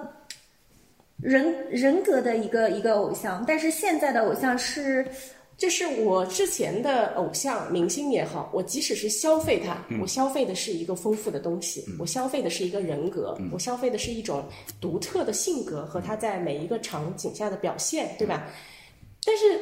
[1.25, 5.03] 人人格的一个一个偶像，但是现在的偶像是
[5.57, 14.43] 就是我之前的偶像明星也好，我即使是消费他，我消费的是一个丰富的东西，我消费的是一个人格，我消费的是一种
[14.79, 18.47] 独特的性格和他在每一个场景下的表现，对吧？
[19.25, 19.59] 但是，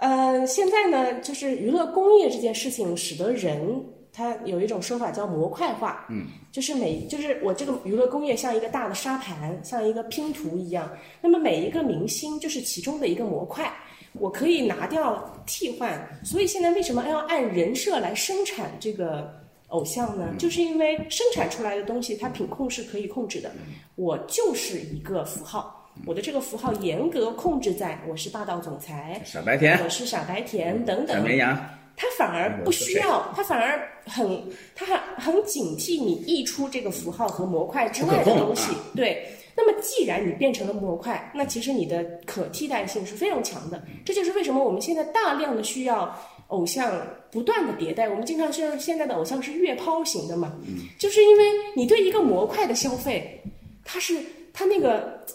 [0.00, 3.82] 呃，现在呢，就是娱乐工业这件事情，使得人
[4.18, 10.90] 它有一种说法叫模块化，嗯，就是每就是我这个娱乐工业像一个大的沙盘，像一个拼图一样，
[11.22, 13.72] 那么每一个明星就是其中的一个模块，
[14.14, 19.32] 我可以拿掉替换，所以现在为什么要按人设来生产这个
[19.68, 20.34] 偶像呢？
[20.36, 23.52] 就是因为生产出来的东西它品控是可以控制的，
[23.94, 25.76] 我就是一个符号。
[26.06, 31.56] 我的这个符号严格控制在我是霸道总裁，傻白甜，我是傻白甜等等，小绵羊，
[32.00, 34.40] 他反而不需要，他反而很，
[34.72, 38.70] 他很很警惕你溢出这个符号和模块之外的东西。
[38.94, 43.82] 对，那么既然你变成了模块，那其实你的可替代性是非常强的。
[44.04, 48.08] 这就是为什么我们现在大量的需要偶像不断的迭代。
[48.08, 50.52] 我们经常说现在的偶像是月抛型的嘛，
[51.00, 53.42] 就是因为你对一个模块的消费，
[53.84, 55.26] 它是它那个。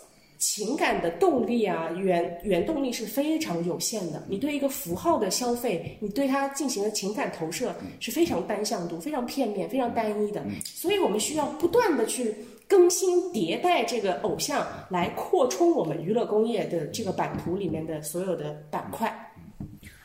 [0.46, 4.22] 情感的动力啊，原原动力是非常有限的。
[4.28, 10.44] 你对一个符号的消费，你对它进行的情感投射是非常单向度、非常片面、非常单一的。
[10.66, 12.36] 所以我们需要不断的去
[12.68, 19.12] 更新迭代这个偶像，来扩充我们娱乐工业的这个版图里面的所有的板块。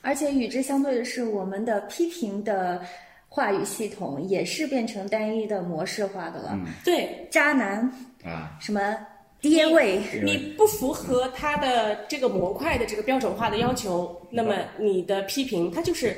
[0.02, 2.80] 而且与之相对的是，我们的批评的
[3.28, 6.56] 话语系统也是变成单一的模式化的了。
[6.84, 7.80] 对，渣男
[8.24, 8.96] 啊，什么？
[9.40, 16.16] 爹位，你不符合他的这个模块的这个标准化的要求，那么你的批评他就是，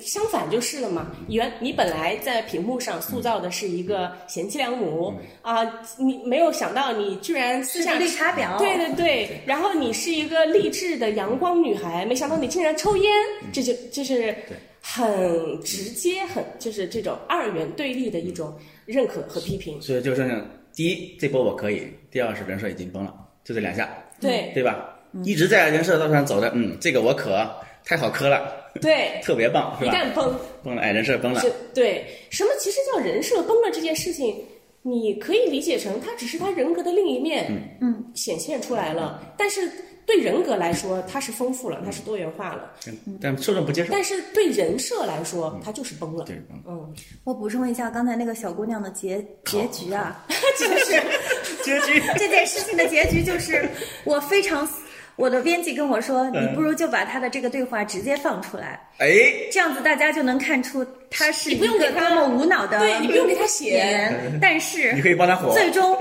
[0.00, 1.12] 相反就是了嘛。
[1.28, 5.64] 原你本来在屏幕上塑造的是一个贤妻良母啊，
[5.96, 13.12] 你没有想到你居然私下绿茶婊，对对对，然后你是一个励志的阳光女孩，没想到你竟然抽烟，
[13.52, 14.34] 这就就是
[14.82, 18.52] 很直接，很就是这种二元对立的一种
[18.86, 19.80] 认可和批评。
[19.80, 20.44] 所以就剩下。
[20.80, 23.14] 第一，这波我可以；第二是人设已经崩了，
[23.44, 23.86] 就这两下，
[24.18, 24.98] 对对吧？
[25.24, 27.46] 一直在人设道路上走的，嗯，这个我可
[27.84, 29.92] 太好磕了，对，特别棒，是吧？
[29.92, 31.42] 一旦崩，崩了，哎，人设崩了，
[31.74, 34.42] 对，什么其实叫人设崩了这件事情，
[34.80, 37.44] 你可以理解成他只是他人格的另一面，
[37.82, 39.70] 嗯，显现出来了，但是。
[40.10, 42.72] 对人格来说，它是丰富了，它是多元化了，
[43.20, 43.92] 但受众不接受。
[43.92, 46.24] 但是对人设来说，它就是崩了。
[46.24, 46.92] 对嗯，
[47.22, 50.26] 我补充一下刚才那个小姑娘的结结局啊，
[50.58, 51.00] 就是
[51.62, 53.68] 结局这件事情的结局就是
[54.02, 54.68] 我非常，
[55.14, 59.08] 我的编辑跟我说，你不如就把他的这个对话直接放出来，哎，
[59.52, 65.54] 这样子大家就能看出他是一个多么无脑的，对你不用给他写，但是你可以帮他火。
[65.54, 65.96] 最终，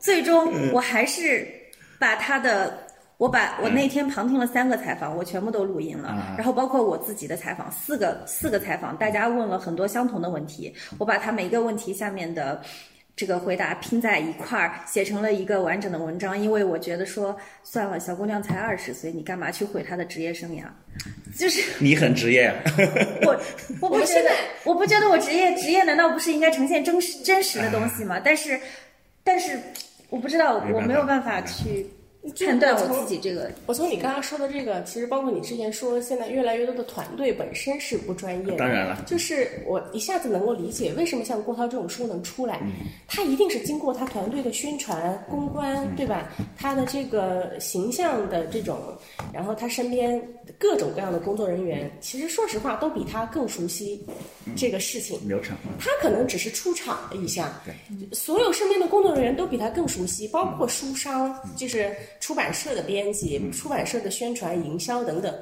[0.00, 1.46] 最终我还是
[1.96, 2.76] 把他的。
[3.22, 12.60] 我把我那天旁听了三个采访，我全部都录音了，然后包括我自己的采访，四个四个采访，大家问了很多相同的问题，我把他每一个问题下面的
[13.14, 16.36] 这个回答拼在一块儿，写成了一个完整的文章。
[16.36, 20.64] 因为我觉得说，算了，小姑娘才二十岁，你干嘛去毁她的职业生涯？
[21.38, 22.52] 就是 你很职业，
[23.22, 23.40] 我
[23.80, 24.30] 我不觉得，
[24.64, 28.20] 我不觉得我职业职业难道不是应该呈现真实真实的东西吗？
[28.24, 28.58] 但是，
[29.22, 29.56] 但是
[30.10, 31.86] 我不知道，我没有办法去。
[32.46, 38.58] 判断我自己这个，我从你刚刚说的这个，其实包括你之前说，现在越来越多的团队本身是不专业的。
[38.58, 42.60] 当然了，就是我一下子能够理解为什么像郭涛这种书能出来，
[43.08, 46.30] 他一定是经过他团队的宣传、公关，对吧？
[46.56, 48.78] 他的这个形象的这种，
[49.34, 50.22] 然后他身边
[50.56, 54.00] 各种各样的工作人员，其实说实话都比他更熟悉
[54.54, 55.56] 这个事情流程。
[55.76, 57.60] 他可能只是出场了一下，
[58.12, 61.92] 所有身边的工作人员都比他更熟悉，包括书商，就是。
[62.22, 65.34] 出版社的编辑、出版社的宣传、营销等等，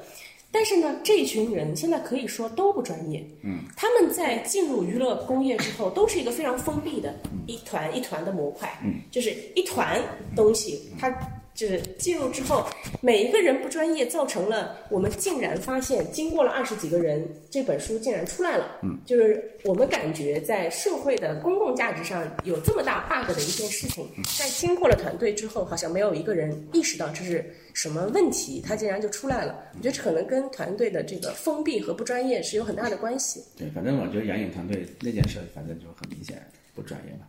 [0.51, 3.23] 但是呢，这群人现在可以说都不专业。
[3.43, 7.13] 嗯，他们在进入娱乐工业之后，都是一个非常封闭的
[7.45, 8.67] 一团一团的模块。
[8.83, 10.01] 嗯，就是一团
[10.35, 11.15] 东西，它。
[11.53, 12.65] 就是进入之后，
[13.01, 18.79] 每一个人不专业，造成了我们竟然发现，经过了二十几个人，这本书竟然出来了。
[18.83, 24.07] 嗯，就是我们感觉在社会的公共价值上有这么大 bug 的一件事情，
[24.39, 29.63] 在经过了团队之后，好像没有一个人意识到这是什么问题，它竟然就出来了。
[29.75, 33.43] 我觉得这可能跟团队的这个封闭和不专业是有很大的关系。
[33.57, 36.41] 对，反正我觉得杨颖团队那件事，反正就很明显
[36.73, 37.27] 不专业了。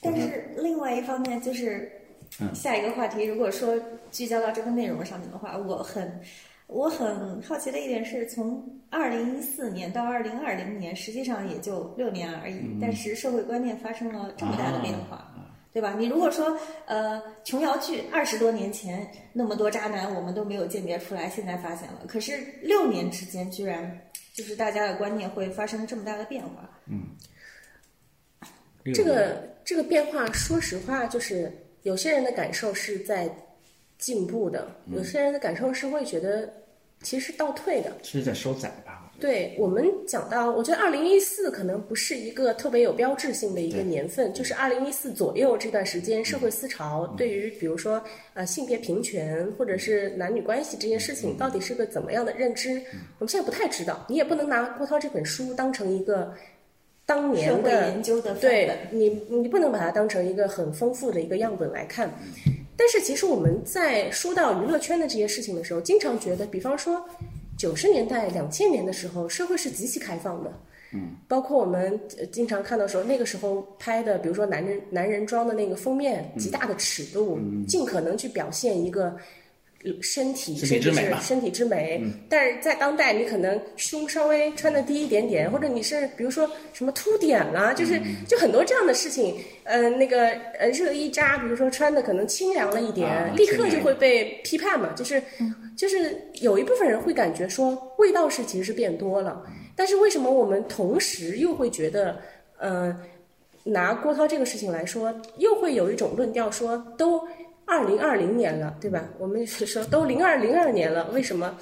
[0.00, 1.92] 但是另外一方面就是。
[2.54, 3.74] 下一个话题，如果说
[4.10, 6.20] 聚焦到这个内容上面的话，我很
[6.68, 15.34] 我很好奇的一点是，从二零一四年到二零二零年，实际上也就六年而已，但是社会观念发生了这么大的变化，
[15.72, 15.94] 对吧？
[15.98, 24.00] 你如果说呃琼瑶剧二十多年前那么多渣男，我们都没有鉴别出来，现在发现了，可是六年之间居然
[24.32, 26.70] 就是大家的观念会发生这么大的变化。
[26.86, 27.08] 嗯，
[28.94, 31.52] 这个这个变化，说实话就是。
[31.82, 33.28] 有些人的感受是在
[33.98, 36.52] 进步的，有些人的感受是会觉得
[37.02, 39.06] 其实倒退的，是在收窄吧？
[39.20, 52.82] 对我们讲到，我觉得二零一四可能不是一个特别有标志性的一个年份，就是二零一四左右这段时间，社会思潮对于比如说呃性别平权或者是男女关系这件事情，到底是个怎么样的认知，
[53.18, 54.06] 我们现在不太知道。
[54.08, 56.32] 你也不能拿郭涛这本书当成一个
[57.10, 62.08] 当年的研究的对你，你不能把它当成一个很丰富的一个样本来看。
[62.76, 67.04] 但是其实我们在说到娱乐圈的这些事情的时候，经常觉得，比方说。
[67.58, 70.50] 九十年代、两千年的时候，社会是极其开放的，
[70.94, 72.00] 嗯，包括我们
[72.32, 79.14] 经常看到说，那个时候拍的，比如说男人男人装的那个封面，极大的尺度，尽可能去表现一个
[80.02, 82.02] 身体身体之美身体之美。
[82.28, 95.22] 但是在当代，你可能胸稍微穿的低一点点，或者你是比如说什么凸点啦，就是就很多这样的事情，呃，那个呃热衣扎，比如说穿的可能清凉了一点，立刻就会被批判嘛，就是。
[95.76, 99.42] 就是有一部分人会感觉说，味道是其实是变多了，
[99.74, 102.20] 但是为什么我们同时又会觉得，
[102.58, 102.94] 呃，
[103.64, 107.26] 拿郭涛这个事情来说，又会有一种论调说，都
[107.70, 109.08] 二零二零年了，对吧？
[109.18, 111.56] 我们是说都零二零二年了，为什么，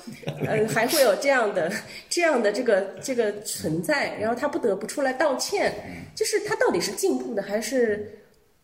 [0.47, 1.71] 嗯， 还会有这样的
[2.09, 4.17] 这样的这个这个存在？
[4.19, 5.73] 然后他不得不出来道歉，
[6.15, 8.15] 就是他到底是进步的还是？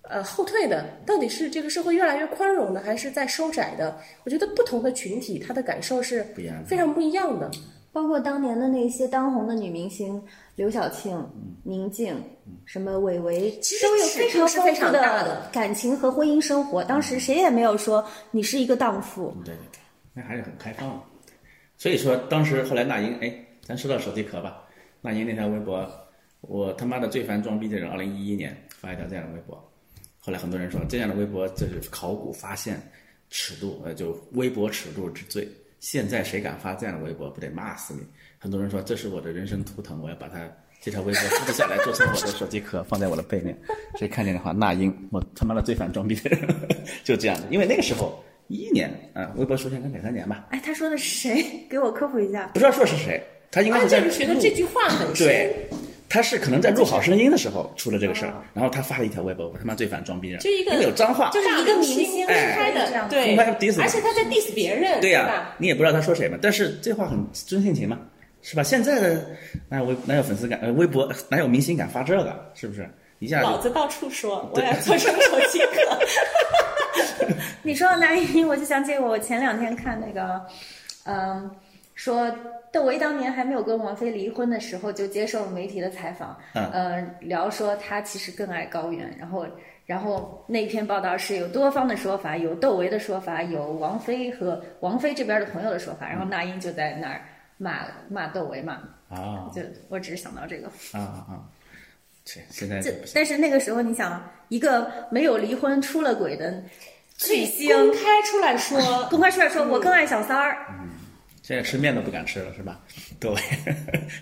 [0.06, 3.98] 呃，后退的到底是这个社会越来越宽容的，还是在收窄的？
[4.24, 6.22] 我觉得不同的群体他的感受是
[6.66, 7.50] 非常不一样的。
[7.94, 10.20] 包括当年的那些当红的女明星，
[10.56, 11.16] 刘晓庆、
[11.62, 12.12] 宁静，
[12.64, 13.48] 什么韦唯，
[13.80, 16.82] 都有非常丰富的感情和婚姻生活。
[16.82, 19.32] 当时谁也没有说你是一个荡妇。
[19.44, 19.78] 对对对，
[20.12, 21.00] 那还是很开放的。
[21.78, 24.64] 所以说，当时后来那英，哎，咱说到手机壳吧。
[25.00, 25.88] 那英那条微博，
[26.40, 29.72] 我他妈的最烦装逼的人，二零一一年发一条这样的微博。
[30.18, 32.82] 后来很多人说，这样的微博这是考古发现
[33.30, 35.48] 尺度，呃，就微博尺度之最。
[35.84, 38.00] 现在谁敢发这样的微博，不得骂死你？
[38.38, 43.54] 很多人说这是我的人生图腾，我要把它这条微博复制下来，做成我的手机壳，放在我的背面。
[43.98, 46.48] 谁看见的话，那英，我他妈的最烦装逼的人，
[47.04, 47.46] 就这样的。
[47.50, 50.46] 因为那个时候一一年，啊，微博出现跟两三年吧。
[50.52, 51.44] 哎，他说的是谁？
[51.68, 52.46] 给我科普一下。
[52.54, 55.68] 不知道说是谁，他应该是在觉得这句话很对。
[56.14, 67.98] 他是可能在录好声音的时候出了这个事儿，然后他发了一条微博，我他妈最烦装逼人，就一个有脏话，就是一个明星公开的，对，公开 diss，而且他在 diss 别人，对呀，你也不知道他说谁嘛，但是这话很真性情嘛，
[68.42, 68.62] 是吧？
[68.62, 69.26] 现在的
[69.68, 72.88] 哪有微哪有粉丝敢呃微博哪有明星敢发这个，是不是？
[73.18, 75.98] 一下老子到处说，我要做成手机壳。
[77.64, 80.40] 你说到那英，我就想起我前两天看那个，
[81.06, 81.50] 嗯。
[81.94, 82.30] 说
[82.72, 89.16] 窦唯当年还没有跟王菲离婚的时候，就接受媒体的采访，嗯，聊说他其实更爱高原。
[89.16, 89.46] 然后，
[89.86, 96.08] 然后那篇报道是有多方的说法，有窦唯的说法，有王菲和王菲这边的朋友的说法。
[96.08, 97.20] 然后那英就在那儿
[97.58, 101.44] 骂骂窦唯嘛，啊，就我只是想到这个啊啊，
[102.24, 106.60] 这现在这但是那个时候你想，一个没有离婚出了轨的
[107.16, 110.66] 巨星公开出来说， 公开出来说我更爱小三儿。
[111.46, 112.80] 现在吃面都不敢吃了，是吧？
[113.20, 113.40] 各位，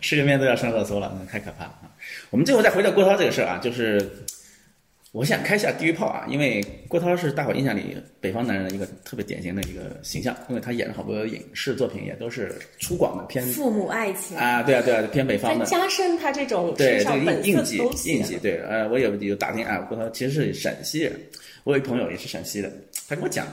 [0.00, 1.86] 吃个面都要上热搜了，那太可怕了啊！
[2.30, 4.10] 我们最后再回到郭涛这个事儿啊，就是
[5.12, 21.12] 我想开一下地狱炮啊，因为郭涛是大伙印象里北方男人的一个特别典型的一个形象，因为他演了好多影视作品，也都是粗犷的偏父母爱情啊，对啊对啊，偏北方的，加深他这种对这个印印记印记对，呃，我有有打听啊，郭涛其实是陕西人，
[21.62, 22.68] 我有一朋友也是陕西的，
[23.08, 23.46] 他跟我讲，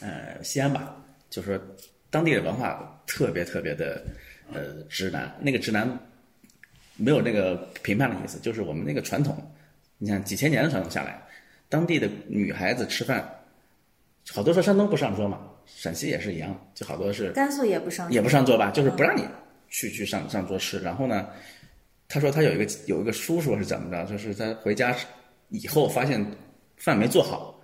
[0.00, 0.94] 呃，西安吧，
[1.28, 1.60] 就说。
[2.12, 4.04] 当地的文化特别特别的，
[4.52, 5.34] 呃，直男。
[5.40, 5.88] 那个直男
[6.96, 9.34] 没有那个评判的意思，就是我们那个传统。
[9.96, 11.22] 你看几千年的传统下来，
[11.70, 13.26] 当地的女孩子吃饭，
[14.30, 19.26] 好多说山东不上桌嘛，陕西也是一样，就好多是甘肃也不上也不上桌吧，就是不让你
[19.70, 20.78] 去去上上桌吃。
[20.80, 21.28] 然后呢，
[22.08, 24.94] 他说他有一个有一个叔叔是怎么着，就是他回家
[25.48, 26.22] 以后发现
[26.76, 27.58] 饭没做好，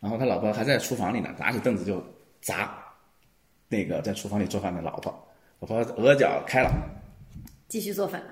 [0.00, 2.02] 然后他老婆还在厨房里呢，拿起凳子就
[2.40, 2.82] 砸。
[3.74, 5.12] 那个在厨房里做饭的老婆，
[5.58, 6.70] 老婆额角开了，
[7.66, 8.22] 继续做饭，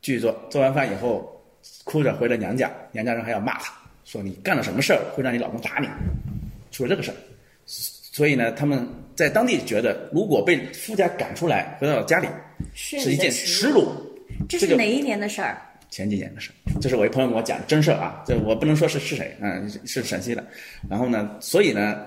[0.00, 0.32] 继续做。
[0.48, 1.42] 做完饭以后，
[1.82, 5.88] 哭着回了娘家，娘家人还要骂他，说你干了什么事儿会让你老公打你，
[6.70, 7.16] 出了这个事儿。
[7.66, 12.28] 所以呢，他们在当地觉得，如果被夫家赶出来回到家里，
[12.72, 13.90] 是一件耻辱。
[14.48, 15.60] 这是哪一年的事儿？
[15.90, 20.44] 前几年的事儿，这是我一朋友跟我讲真事儿啊，这我不能说是是谁，嗯，是陕西的。
[20.88, 22.06] 然后呢，所以呢，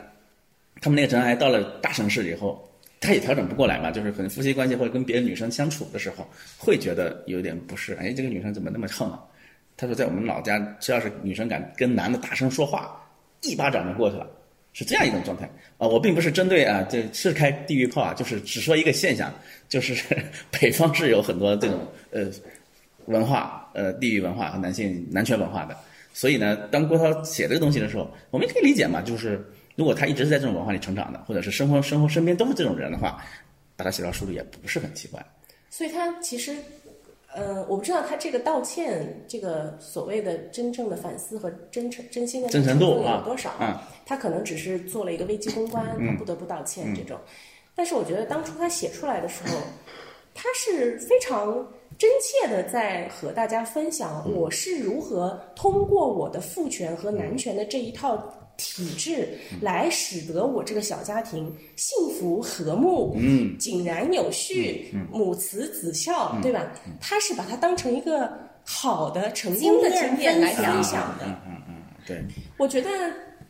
[0.80, 2.66] 他们那个男孩到了大城市以后。
[3.00, 6.28] 他也调整不过来嘛，就是可能夫妻关系或者跟别的女生相处的时候，
[6.58, 7.93] 会觉得有点不适。
[7.95, 9.24] 哎，这个女生怎么那么横啊？
[9.78, 13.02] 他说，在我们老家，只要是女生敢跟男的大声说话，
[13.41, 14.28] 一巴掌就过去了。
[14.72, 15.88] 是这样一种状态啊。
[15.88, 19.34] 我并不是针对啊，这是开地域炮啊，就是只说一个现象，
[19.68, 20.04] 就是
[20.52, 22.30] 北方是有很多这种呃
[23.06, 25.76] 文化呃地域文化和男性男权文化的。
[26.14, 29.43] 所以呢，当郭涛写这个东西的时候，我们也可以理解嘛，就是
[29.80, 33.23] 如果他一直是在这种文化里成长的，或者是生活生活身边都是这种人的话，
[33.77, 35.25] 把他写到书里也不是很奇怪。
[35.69, 36.53] 所以他其实，
[37.34, 43.53] 呃，我不知道他这个道歉，这个所谓的真正的反思和真诚真心的真诚度有多少？
[43.61, 43.73] 嗯，
[44.05, 47.17] 他可能只是做了一个危机公关，他不得不道歉这种。
[47.73, 49.57] 但是我觉得当初他写出来的时候，
[50.36, 51.65] 他是非常。
[51.97, 58.15] 真切的在和大家分享，我是如何通过我的父权和男权的这一套
[58.60, 66.72] 体制，来使得我这个小家庭幸福和睦、嗯井然有序、嗯母慈子孝，对吧？
[66.99, 68.32] 他是把它当成一个
[68.64, 71.26] 好的成功的经验来分享的。
[71.47, 72.22] 嗯嗯，对。
[72.57, 72.89] 我觉得，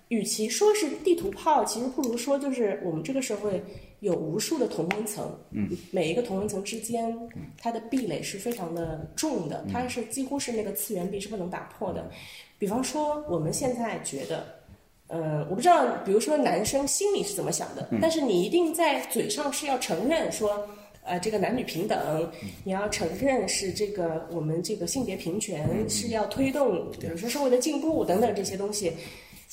[0.10, 3.62] 与其说是地图炮，其实不如说就是我们这个社会。
[4.02, 7.14] 有无数的同温层，嗯，每一个同温层之间，
[7.58, 12.10] 它的壁垒是非常的重的，它是几乎是那个次元壁是不能打破的。
[12.58, 14.59] 比方说，我们现在觉得，
[15.10, 20.66] 呃，我不知道，比如说男生心里是怎么想的，但是你一定在嘴上是要承认说，
[21.04, 22.32] 呃，这个男女平等，
[22.64, 28.94] 你要承认是这个我们这个性别平权是要推动，比如说社会的进步等等这些东西，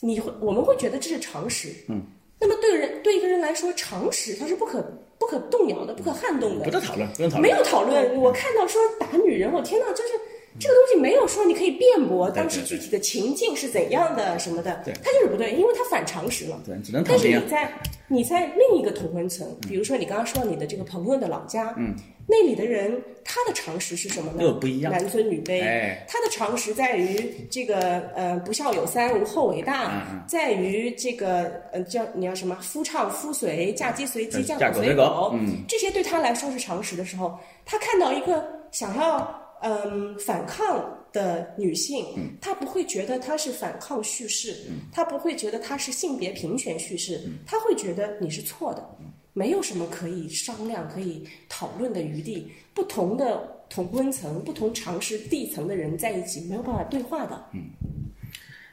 [0.00, 2.02] 你会我们会觉得这是常识，嗯。
[2.38, 4.84] 那么对人对一个人来说，常识它是不可
[5.18, 6.66] 不可动摇的、不可撼动的。
[6.66, 7.40] 不得讨论，不用讨论。
[7.40, 8.14] 没有讨论。
[8.20, 10.10] 我看到说打女人，我天呐，就是
[10.58, 16.60] 这个东西没有说你可以辩驳当时具体的情境是怎样的什么的，它就是不对，因为它反常识了。
[16.64, 17.72] 对，只能但是你在
[18.08, 21.94] 你在另一个同温层，比如说你刚刚说你的这个朋友的老家，嗯。
[22.28, 24.52] 那里的人，他的常识是什么呢？
[24.54, 24.92] 不一样。
[24.92, 25.62] 男尊女卑。
[25.62, 30.04] 哎，他的常识在于这个呃，不孝有三，无后为大。
[30.26, 32.58] 在于这个呃，叫你要什么？
[32.60, 35.30] 夫唱妇随，嫁鸡随鸡，嫁狗随狗。
[35.34, 42.04] 嗯，这些对他来说是常识的时候，他看到一个想要嗯反抗的女性，
[42.40, 44.56] 她不会觉得她是反抗叙事，
[44.92, 48.86] 她不会觉得她是性别平权叙事，她会觉得你是错的。
[49.32, 52.50] 没有什么可以商量、可以讨论的余地。
[52.72, 57.44] 不同的同温层、不同常识地层的人在一起，没有办法对话的。
[57.52, 57.70] 嗯，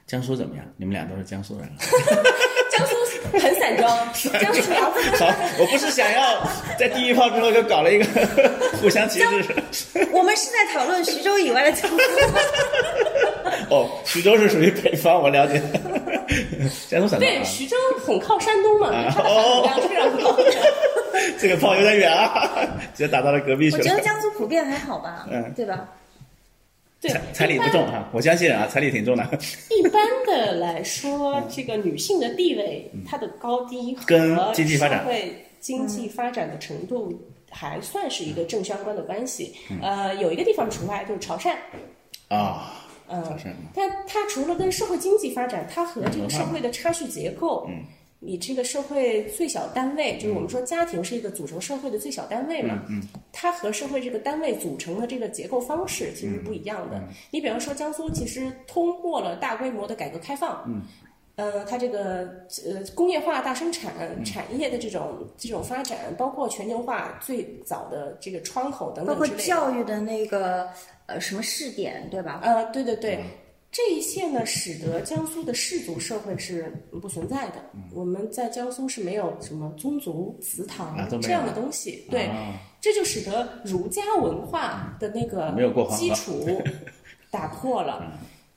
[0.07, 0.65] 江苏怎么样？
[0.77, 1.69] 你们俩都是江苏人。
[2.71, 2.95] 江苏
[3.39, 4.09] 很散装。
[4.39, 4.93] 江苏好，
[5.59, 6.47] 我不是想要
[6.78, 8.05] 在第一炮之后就搞了一个
[8.82, 10.07] 互相歧视。
[10.11, 11.97] 我们是在讨论徐州以外的江苏。
[13.69, 15.61] 哦，徐州是属于北方，我了解。
[16.89, 17.19] 江苏散装。
[17.19, 20.38] 对，徐州很靠山东嘛，它的产量非常高。
[21.39, 22.51] 这个炮有点远啊，
[22.93, 23.84] 直接打到了隔壁去了。
[23.84, 25.88] 我觉得江苏普遍还好吧，嗯，对吧？
[27.11, 29.23] 对，彩礼不重哈，我相信啊，彩礼挺重的。
[29.69, 39.53] 一般的来说， 这个女性的地位，她的高低跟经济发展、会经济发展的程度还算是一个正相关的关系。
[39.81, 41.53] 呃，有一个地方除外，就是潮汕。
[42.29, 42.79] 啊。
[43.09, 43.37] 嗯，
[43.75, 47.83] 但它除了跟社会经济发展，它和这个社会的差序结构，嗯，
[48.26, 53.01] 你这个社会最小单位，就是我们说家庭是一个组成社会的最小单位嘛，嗯，
[53.32, 57.01] 它和社会这个单位组成的这个结构方式其实不一样的。
[57.32, 60.82] 你比方说江苏，其实通过了大规模的改革开放，嗯，
[61.36, 62.30] 呃，它这个
[62.65, 70.67] 呃工业化大生产产业的这种这种发展，包括全球化最早的这个窗口等等包括教育的那个。
[71.05, 72.39] 呃，什么试点，对吧？
[72.41, 73.21] 呃，对对对，
[73.74, 76.71] 这一切呢，使得江苏的氏族社会是
[77.01, 77.55] 不存在的。
[77.91, 82.30] 我们在江苏是没有什么宗族祠堂这样的东西，对，
[82.80, 85.51] 这就使得儒家文化的那个
[85.97, 86.61] 基础
[87.32, 88.13] 打破了。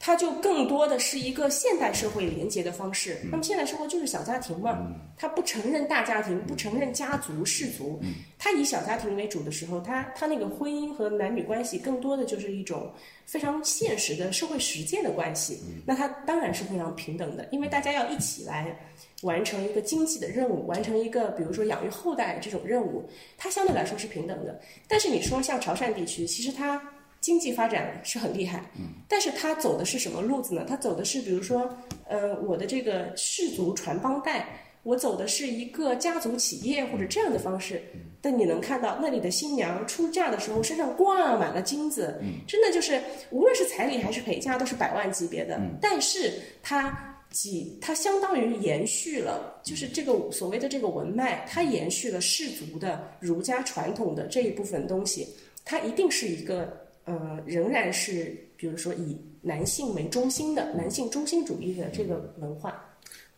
[0.06, 3.18] 它就更多的是一个现代社会连接的方式。
[3.28, 4.86] 那么现代社会就是小家庭嘛，
[5.18, 8.00] 它不承认大家庭，不承认家族氏族，
[8.38, 12.88] 它以小家庭为主的时候，它它那个婚姻和男女关系更多的就是一种
[13.24, 15.58] 非常现实的社会实践的关系。
[15.84, 18.78] 那它当然是非常平等的，因为大家要一起来
[19.22, 23.04] 完成一个经济的任务，完成一个比如说养育后代这种任务，
[23.36, 24.60] 它相对来说是平等的。
[24.86, 26.80] 但是你说像潮汕地区，其实它。
[27.26, 28.62] 经济发展是很厉害，
[29.08, 30.64] 但是他走的是什么路子呢？
[30.64, 31.68] 他走的是，比如说，
[32.06, 34.46] 呃，我的这个氏族传帮带，
[34.84, 37.82] 我走的是一个家族企业或者这样的方式。
[38.20, 42.16] 但你能看到那里的新娘出嫁的时候，身上挂满了金子，
[42.46, 43.02] 真的就是
[43.32, 45.60] 无论是彩礼还是陪嫁都是百万级别的。
[45.82, 46.96] 但是它
[47.32, 55.26] 几，它相当于延续了，就是这个所谓的这个文脉，它延续了氏族的儒家传统的这一部分东西，
[55.64, 56.85] 它一定是一个。
[57.06, 62.84] 呃，仍然是比如说以男性为中心的男性中心主义的这个文化。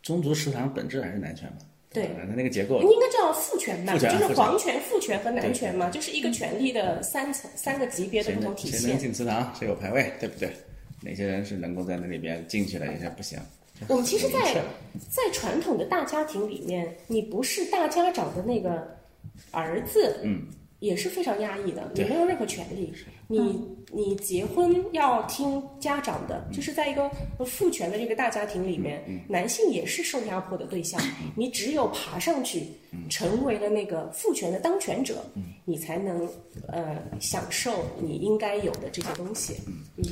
[0.02, 1.58] 宗族食堂本质还是男权嘛？
[1.90, 8.98] 对它那个结构应该叫父权吧，就是皇权、父权和男权嘛，就是一个权力的三层、三个级别的谁不同体现谁能。
[8.98, 10.50] 进祠堂，谁有排位，对不对？
[11.00, 13.38] 哪些人是能够在那里边进去的，有些不行。
[13.86, 14.62] 我们其实在，
[15.08, 18.86] 在传统的大家庭里面，你不是大家长的那个
[19.50, 20.42] 儿子，嗯，
[20.80, 22.92] 也是非常压抑的，你没有任何权利。
[23.26, 27.10] 你你结婚要听家长的，就是在一个
[27.44, 31.00] 父权的这个大家庭里面，男性也是受压迫的对象。
[31.36, 32.64] 你只有爬上去，
[33.10, 35.24] 成为了那个父权的当权者，
[35.64, 36.28] 你才能
[36.68, 39.56] 呃享受你应该有的这些东西。
[39.96, 40.04] 嗯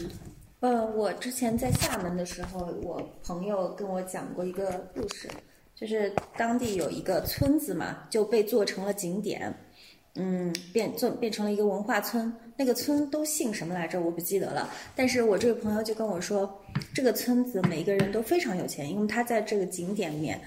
[0.61, 5.29] 呃，我之前在厦门的时候，我朋友跟我讲过一个故事，
[5.75, 9.55] 就是当地有一个村子嘛，就被做成了景点，
[10.17, 12.33] 嗯，变做变成了一个文化村。
[12.57, 14.01] 那个村都姓什么来着？
[14.01, 14.71] 我不记得了。
[14.95, 16.63] 但是我这个朋友就跟我说，
[16.95, 20.41] 这个村子每一个人都非常有钱，因为他在这个景点里面。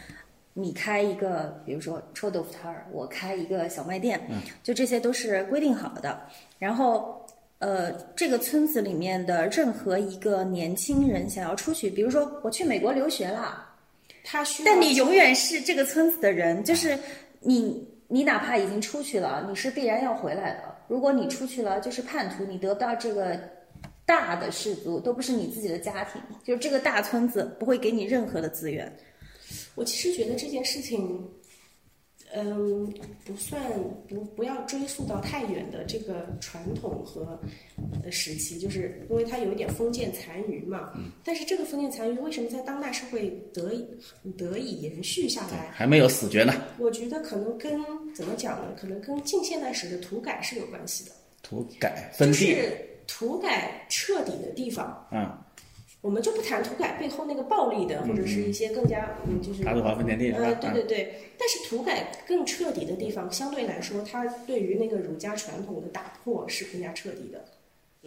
[0.55, 4.19] 你开一个，比如说臭豆腐摊儿，我开一个小卖店，
[4.61, 6.19] 就这些都是规定好的。
[6.57, 7.25] 然后
[7.59, 13.63] 呃，这个村子里面的任何一个年轻人想要出去，比如说我去美国留学了，
[14.25, 16.97] 他需要，但你永远是这个村子的人，就是
[17.39, 20.75] 你，你哪怕已经出去了，你是必然要回来的。
[20.87, 23.39] 如果你出去了，就是叛徒，你得不到这个
[24.03, 28.91] 大的氏族，都不是你自己的家庭，就是这个大村子不会给你任何的资源。
[29.75, 31.23] 我其实觉得这件事情，
[32.33, 32.93] 嗯，
[33.25, 33.61] 不算
[34.07, 37.39] 不不要追溯到太远的这个传统和
[38.03, 40.93] 呃时期，就是因为它有一点封建残余嘛。
[41.23, 43.85] 但是这个封建残余为什么在当代社会得以
[44.37, 45.71] 得以延续下来？
[45.71, 46.53] 还没有死绝呢。
[46.77, 47.81] 我觉得可能跟
[48.13, 48.75] 怎么讲呢？
[48.79, 51.11] 可能跟近现代史的土改是有关系的。
[51.41, 55.35] 土改分地，就是土改彻底的地方，嗯，
[56.01, 60.39] 我们就不谈土改背后那个暴力的，或者是一些更加嗯，就是大渡河分田地是吧？
[60.39, 67.43] 呃，对对对，但是土改更彻底的地方，相对来说，它对于那个儒家传统的打破是更加彻底的。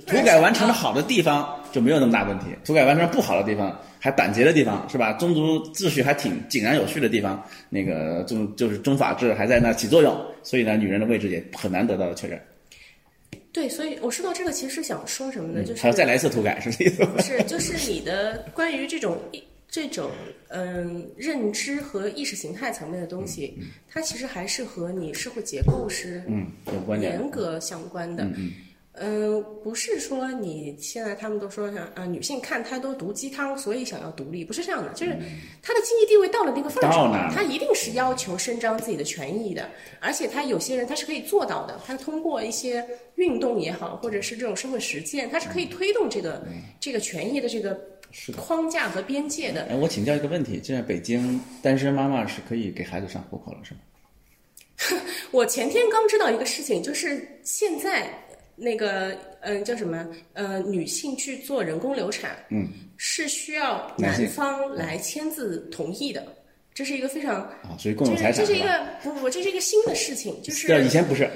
[0.07, 5.13] 土改完成的好的地方就没有那么大问题，土改完成不好的地方，还板结的地方是吧？
[5.13, 12.41] 宗族秩序还挺井然有序的地方，那个宗就是宗法制还在那起作用，所以呢，女人的位置也很难得到确认。
[13.53, 15.63] 对，所以我说到这个，其实想说什么呢？
[15.63, 17.13] 就是还要再来一次涂改，是这意思吗？
[17.17, 19.19] 不是，就是你的关于这种
[19.69, 20.11] 这种
[20.49, 27.13] 嗯认知和意识形态层面的东西，它其实还是和你社会结构是嗯，有关联。
[27.13, 28.25] 严格相关的。
[28.25, 28.53] 嗯嗯
[28.95, 35.17] 嗯，不是说你现在他们都说像啊，女性看太多毒鸡汤，所以想要独立，不是这样的，就是
[35.63, 39.67] 她的经济地位到了那个份儿上她一定是要求伸张自己的权益的，
[39.99, 46.47] 而且她有些人她是可以做到的，她通过一些运动也好，或者是这种社会实践，她是可以推动这个
[46.79, 47.81] 这个权益的这个
[48.37, 49.63] 框架和边界的。
[49.71, 53.81] 哎，我请教一个问题：现在北京单身妈妈是可以给孩子上户口了，是吗？
[55.31, 58.11] 我前天刚知道一个事情，就是现在
[58.57, 66.25] 那个嗯、叫什么呃女性去做人工流产，嗯，是需要男方来签字同意的，
[66.73, 68.63] 这是一个非常啊，所以共这有财产是这是一？
[68.63, 71.29] 个不不这是一个新的事情，就是对，以前不是，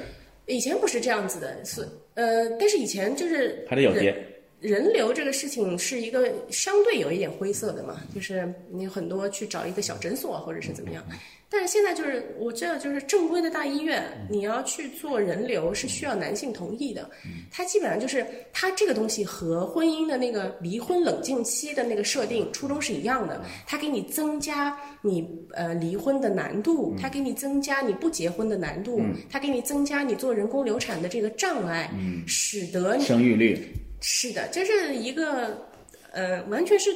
[0.47, 4.14] 以前不是这样子的，是呃，但是以前就是人还得有爹。
[4.59, 11.05] 人流这个事情是一个相对有一点灰色的嘛，就是你很多去找一个小诊所或者是怎么样，
[11.49, 17.09] 但是现在就是我知道，就是正规的大医院，你要去做人流是需要男性同意的，
[17.53, 31.88] 它基本上就是它这个东西和婚姻的那个离婚冷静期的那个设定初衷是一样的，它给你增加你呃离婚的难度，它给你增加你不结婚的难度，它给你增加你做人工流产的这个障碍，
[32.26, 33.57] 使得你生育率，
[34.01, 35.64] 是的，这是一个
[36.12, 36.90] 呃，完全是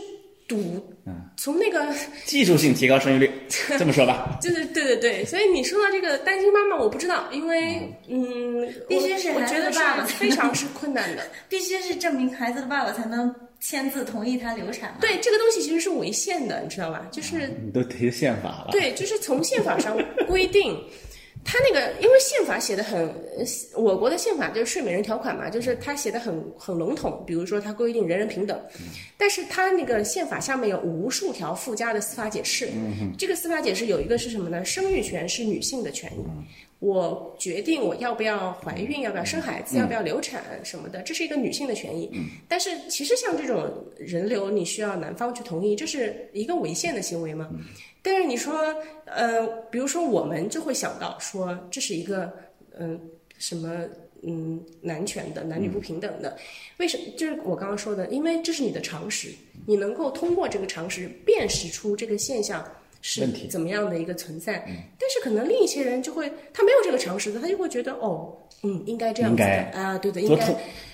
[0.51, 0.85] 赌，
[1.37, 1.95] 从那个
[2.27, 3.31] 技术性提高生育率，
[3.79, 4.37] 这么说吧。
[4.43, 11.23] 就是对对对，所以你说到这个单亲妈妈，我不知道，因为嗯，必须是孩子我我觉得的爸爸非常是 困难的。
[11.49, 14.97] 必须是证明孩子的爸爸才能签字同意他流产嘛？
[15.01, 17.07] 对，这个东西其实是违宪的，你知道吧？
[17.13, 19.97] 就是你都提宪法了，对，就是从宪法上
[20.27, 20.77] 规定，
[21.45, 28.61] 他那个因为宪法写的很，呃我国的宪法就是睡美人条款嘛，就是他写的很很笼统，比如说他规定人人平等，
[29.17, 32.69] 但是他那个宪法下面有无数条附加的司法解释，
[33.19, 34.65] 这个司法解释有一个是什么呢？
[34.65, 36.25] 生育权是女性的权益。
[36.81, 42.11] 我决定我要不要怀孕，要不要生孩子，要不要流产什么的，这是一个女性的权益。
[42.49, 47.51] 但是其实像这种人流，你需要男方去同意，这是一个违宪的行为吗？
[48.01, 48.75] 但是你说，
[49.05, 52.33] 呃，比如说我们就会想到说，这是一个
[52.79, 52.99] 嗯、
[53.37, 53.85] 什么
[54.23, 56.35] 嗯男权的男女不平等的，
[56.79, 57.05] 为什么？
[57.15, 59.29] 就是我刚刚说的，因为这是你的常识，
[59.67, 62.67] 你能够通过这个常识辨识出这个现象
[63.01, 64.65] 是怎么样的一个存在。
[64.99, 68.33] 但是可能另一些人就会，他没有这个常识的，他就会觉得哦，
[68.63, 69.45] 嗯，应该这样子的。
[69.45, 70.47] 应该啊，对的，应该，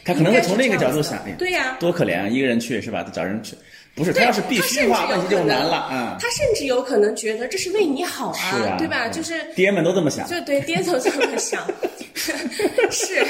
[0.04, 3.04] 他可能会从另一个角度想，对呀、多可怜啊，一个人去是吧？
[3.12, 3.56] 找人去，
[3.94, 6.16] 不是他要是必须的话，问题就难了啊。
[6.20, 9.08] 他甚至有可能觉得这是为你好是啊，对吧？
[9.08, 11.66] 嗯就是爹们都这么想，就对，爹都这么想，
[12.90, 13.24] 是，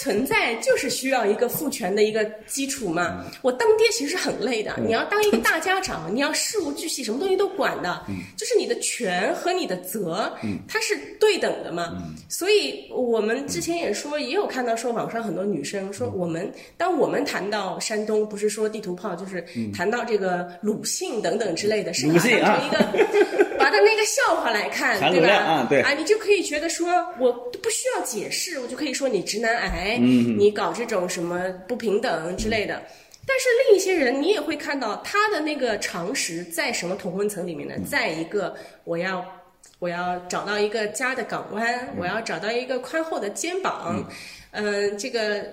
[0.00, 3.24] 存在就是需要一个父权的一个基础嘛。
[3.42, 8.04] 我当爹其实很累的，你要当一个大家长，你要事无巨细，什么东西都管的，
[8.36, 10.32] 就是你的权和你的责，
[10.68, 11.96] 它是对等的嘛。
[12.28, 23.49] 所以我们之前也说，也有看到说网上很多女生说，我们当我们谈到山东，不是说地图炮，就是谈到这个鲁姓等等之类的，是把它鲁姓啊当成一个。
[23.70, 25.28] 把它那个笑话来看，对吧？
[25.28, 26.88] 啊对啊，你就可以觉得说，
[27.20, 32.82] 我不需要解释，我就可以说你直男癌，嗯你搞这种什么不平等之类的。
[33.26, 37.74] 但是另一些人，你也会看到他的那个常识在什么同温层里面呢？
[37.88, 39.24] 在一个我要
[39.78, 44.04] 我要找到一个家的港湾，我要找到一个宽厚的肩膀，
[44.50, 45.44] 嗯、这个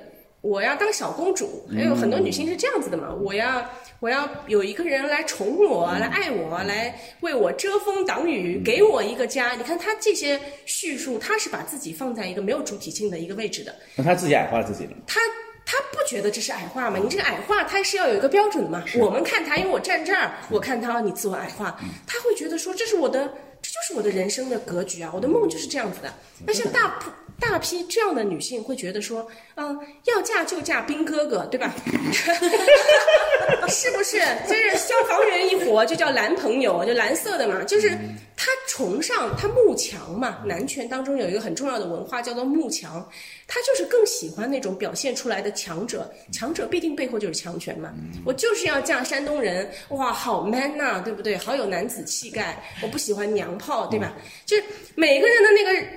[0.41, 3.63] 我要当小公主，还有很多女性是这样子的嘛，我要。
[3.99, 9.53] 我要有一个人来宠我，来爱我，来为我遮风挡雨，给我一个家。
[9.55, 13.73] 你看他这些叙述，他是把自己放在一个没有主体性的一个位置的。
[13.95, 14.91] 那他自己矮化自己了。
[15.07, 15.19] 他
[15.65, 16.99] 他不觉得这是矮化嘛？
[16.99, 18.83] 你这个矮化，他是要有一个标准的嘛？
[18.99, 21.75] 我们看他，因为我站这儿，我看他，你自我矮化，
[22.05, 23.27] 他会觉得说这是我的，
[23.63, 26.13] 这就是我的人生的格局啊，我的梦就是这样子的。
[26.45, 31.73] 那像大部大批这样的女性会觉得说，嗯，要嫁就嫁兵哥哥，对吧？
[33.69, 34.19] 是不是？
[34.47, 37.89] 就是消防员一伙就叫蓝朋友，就蓝色的嘛，就是
[38.35, 40.39] 他崇尚他慕强嘛。
[40.45, 43.07] 男权当中有一个很重要的文化叫做慕强，
[43.47, 47.93] 他就是更喜欢那种表现出来的强者，强者必定背后就是强权嘛。
[48.25, 51.37] 我就是要嫁山东人，哇，好 man 呐、对不对？
[51.37, 54.13] 好有男子气概，我不喜欢娘炮，对吧？
[54.45, 54.63] 就是
[54.95, 55.87] 每个人的那个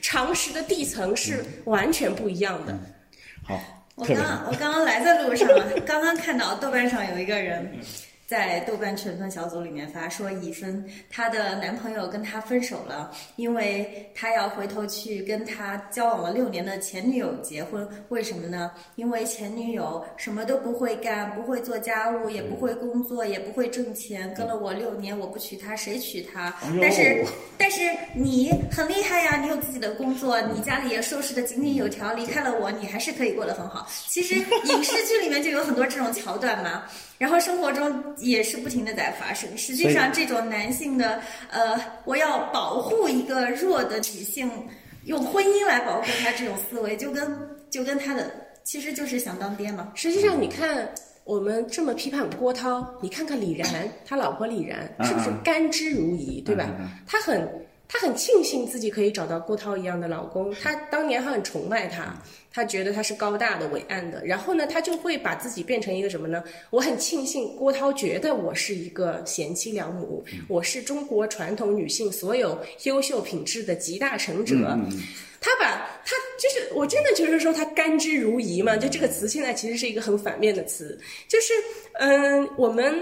[0.00, 2.78] 常识的地层是完全不一样的。
[3.44, 3.58] 好，
[3.94, 4.16] 我刚
[4.46, 5.48] 我刚刚来在路上，
[5.86, 7.78] 刚刚看到豆瓣上有一个人
[8.28, 17.88] 在豆瓣群分小组里面发说，乙芬她的男朋友跟她分手了，因为她要回头去跟她交往了六年的前女友结婚。
[18.10, 18.70] 为什么呢？
[18.96, 26.54] 因为前女友什么都不会干，不会做家务，也不会工作，也不会挣钱，跟了我六年，我不娶她，谁娶她？
[26.82, 27.24] 但是
[27.56, 27.80] 但是
[28.14, 33.88] 你很厉害呀，你有自己的工作，你家里也收拾的井井有条，离开了我，你还是可以过得很好。
[34.06, 36.84] 其实影视剧里面就有很多这种桥段嘛，
[37.18, 39.50] 然后生活中也是不停的在发生。
[39.58, 44.50] 实际上，这种男性的呃，我要保护一个弱的女性，
[45.04, 47.36] 用婚姻来保护她这种思维，就跟
[47.68, 49.92] 就跟他的其实就是想当爹嘛。
[49.94, 50.88] 实际上，你看
[51.24, 53.68] 我们这么批判郭涛，你看看李然，
[54.06, 56.70] 他老婆李然是不是甘之如饴，对吧？
[57.06, 57.46] 他很
[57.88, 62.14] 他很庆幸自己可以找到郭涛一样的老公，她当年还很崇拜他，
[62.52, 64.22] 她觉得他是高大的、伟岸的。
[64.26, 66.44] 然后呢，她就会把自己变成一个什么呢？
[66.68, 74.78] 我很庆幸郭涛觉得我是一个贤妻良母，我是中国传统女性所有优秀品质的集大成者。
[75.40, 81.54] 他把他就是，我真的就是说他甘之如饴嘛，就这个词现在其实是一个很反面的词，就是
[82.00, 82.92] 嗯，我们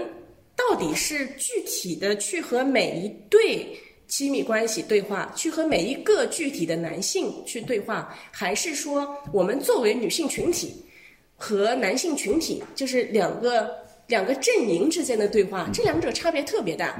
[0.55, 3.67] 到底是具体的去和每一对
[4.07, 10.73] 亲密关系对话，去和每一个具体的男性去对话，还是说我们作为女性群体
[11.35, 13.69] 和男性群体，就是两个
[14.07, 16.99] 两个阵营之间的对话，这两者差别特别大。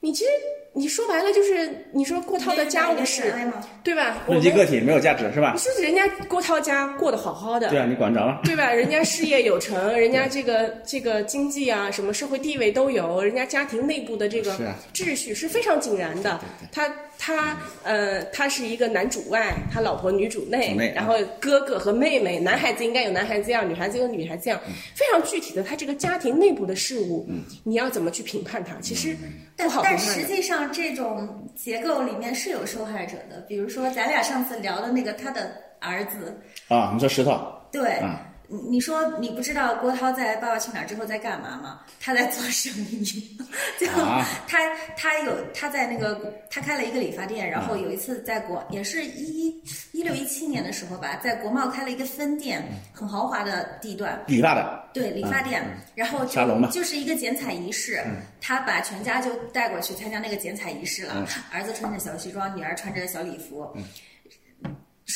[0.00, 0.30] 你其实
[0.72, 3.34] 你说白了就是，你说郭涛的家务事，
[3.82, 4.18] 对吧？
[4.26, 5.60] 我们日籍个体没有价值是吧你？
[5.60, 8.40] 说人家郭涛家过得好好的，对啊，你管着了。
[8.44, 8.72] 对吧？
[8.72, 14.56] 人家事业有成，人家这个这个经济啊，什么社会地位都有，人家家庭内部的这个
[14.94, 16.38] 秩序是非常井然的。
[16.70, 16.88] 他
[17.22, 27.28] 他呃，他是一个男主外，他老婆女主内，内啊然后哥哥和妹妹，男孩子应该有男孩子样，女孩子有女孩子样，嗯非常具体的，他这个家庭内部的事物，
[27.62, 28.74] 你要怎么去评判他？
[28.80, 29.20] 其实不
[29.54, 29.98] 但好评但。
[29.98, 37.38] 实际上，这种结构里面是有受害者的，比如说咱俩上次聊的那个他的儿子，啊，你说石头。
[37.70, 41.80] 对，啊你你说你不知道郭涛在《爸爸去哪儿》之后在干嘛吗？
[42.00, 43.38] 他在做生意，
[43.78, 44.26] 就、啊。
[44.48, 44.58] 他
[44.96, 49.48] 他有他在那个他开了一个理发店，然后有一次在国也是一
[49.92, 52.60] 一六一七年的时候吧，在国贸开了一个分店，
[52.92, 58.02] 很豪华的地段，理发的，对理发店，然后沙龙嘛就就是一个剪彩仪式，
[58.40, 63.70] 他把全家就带过去参加那个剪彩仪式了，儿子穿着小西装，女儿穿着小礼服。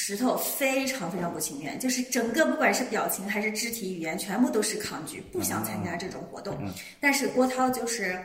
[0.06, 6.54] 石头非常非常不情愿，就是整个不管是表情还是肢体语言，全部都是抗拒，不想参加这种活动。
[7.00, 8.22] 但是郭涛就是，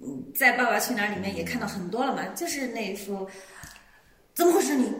[0.00, 3.28] 嗯，在《爸爸去哪儿》里面也看到很多了嘛，就是那一副，
[4.32, 4.90] 怎么回事你？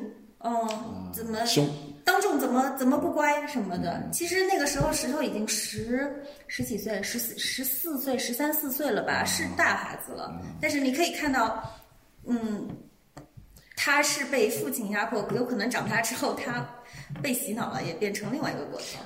[0.40, 1.66] 嗯，怎么凶
[2.04, 4.06] 当众怎么怎么不乖什么的？
[4.12, 6.14] 其实那个时候石头已经十
[6.46, 10.38] 十几岁，十四十四岁、十三四岁了吧，是大孩子了。
[10.60, 11.72] 但是你可以看到，
[12.26, 12.68] 嗯，
[13.80, 16.68] 他是被父亲压迫，有可能长大之后他
[17.22, 19.00] 被洗脑了，也变成另外一个过程。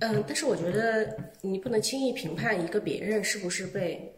[0.00, 4.10] 嗯，但是我觉得你不能轻易评判一个别人是不是被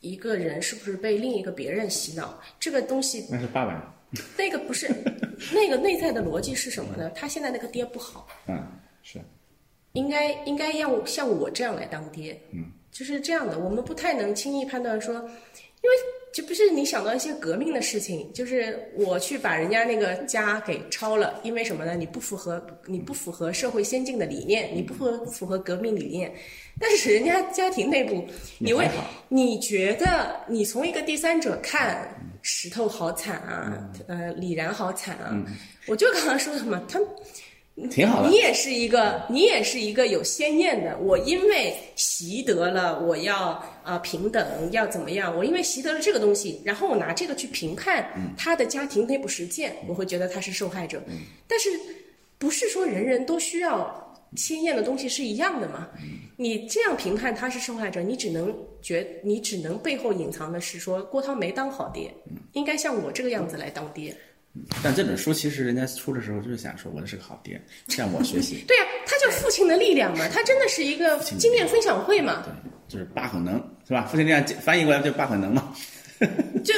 [0.00, 3.94] 一个人是不是被另一个别人洗脑，这个东西那是爸爸。
[4.38, 4.88] 那个不是
[5.52, 7.10] 那个内在的逻辑是什么呢？
[7.10, 8.66] 他现在那个爹不好，嗯，
[9.02, 9.20] 是。
[9.92, 13.58] 应该应该要像我这样来当爹，嗯，就是这样的。
[13.58, 15.96] 我们不太能轻易判断说，因为
[16.34, 21.94] 就不是你想到一些革命的事情，就是我去把人家那个家给抄了，因为什么呢？
[21.94, 26.34] 你不符合你不符合社会先进的理念，你不符合符合革命理念，
[26.80, 28.26] 但是人家家庭内部，
[28.58, 28.90] 你为
[29.28, 32.06] 你觉得你从一个第三者看。
[32.46, 35.34] 石头好惨啊，呃，李然好惨啊！
[35.86, 37.00] 我就刚刚说的嘛，他
[37.90, 38.36] 挺好的你。
[38.36, 40.96] 也是一个，你也是一个有先验的。
[40.98, 45.36] 我因为习得了，我要啊、呃平等，要怎么样？
[45.36, 51.02] 我因为习得了这个东西，然后我拿这个去评判他的家庭内部实践，我会觉得他是受害者。
[51.48, 51.68] 但是
[52.38, 55.88] 不是说人人都需要鲜艳的东西是一样的嘛？
[56.36, 62.12] 你这样评判他是受害者，你只能觉，你只能背后隐藏的是说郭涛没当好爹，
[62.52, 64.14] 应该像我这个样子来当爹。
[64.82, 68.64] 但这本书其实人家出的时候就是想说，我是个好爹，向我学习。
[68.68, 72.44] 对呀、他叫父亲的力量嘛，他真的是一个经验分享会嘛。
[72.44, 72.52] 对，
[72.86, 73.54] 就是爸很能，
[73.86, 74.04] 是吧？
[74.04, 75.74] 父亲力量翻译过来就是爸很能嘛。
[76.64, 76.72] 就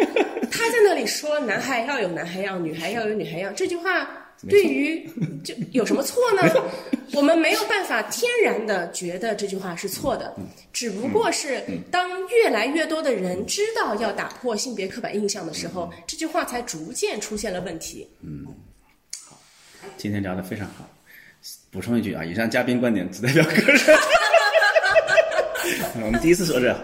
[0.50, 4.08] 他在那里说男孩要有男孩样，女孩要有女孩样，这句话
[4.48, 5.08] 对于
[5.42, 6.42] 就有什么错呢？
[7.14, 10.36] 我们没有办法天然的觉得这句话是错的，
[10.72, 18.08] 只不过是当越来越多的人知道要打破性别刻板印象的时候，这句话才逐渐出现了问题。
[18.20, 18.46] 嗯，
[19.26, 19.36] 好
[19.96, 20.88] 今天聊得非常好。
[21.70, 23.80] 补充一句啊，以上嘉宾观点只代表个人。
[26.02, 26.76] 我们第一次说这，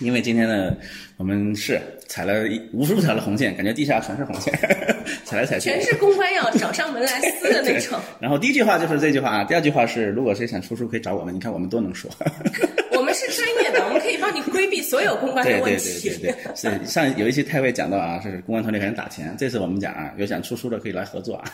[0.00, 0.74] 因为今天呢，
[1.16, 4.52] 我们是踩了一无数条的红线，感觉地下全是红线，
[5.24, 5.70] 踩来踩去。
[5.70, 7.98] 全是公关要找上门来撕的那种。
[8.20, 12.10] 然后第一句话就是这句话啊，第二句话是，如果谁想出书可以找我们，你看我们多能说。
[12.96, 16.32] 我们是专业的，我们可以帮你规避所有公关对对的问题对对。
[16.32, 21.44] 对对，是 上有一期太尉讲到啊，是公关团队给人打钱，这次我们讲啊，有想出书的可以来合作啊，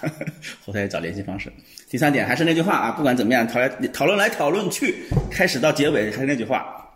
[0.65, 1.51] 后台找联系方式。
[1.89, 4.95] 第三点还是那句话啊，不管怎么样，讨来讨论来讨论去，
[5.31, 6.90] 开始到结尾还是那句话，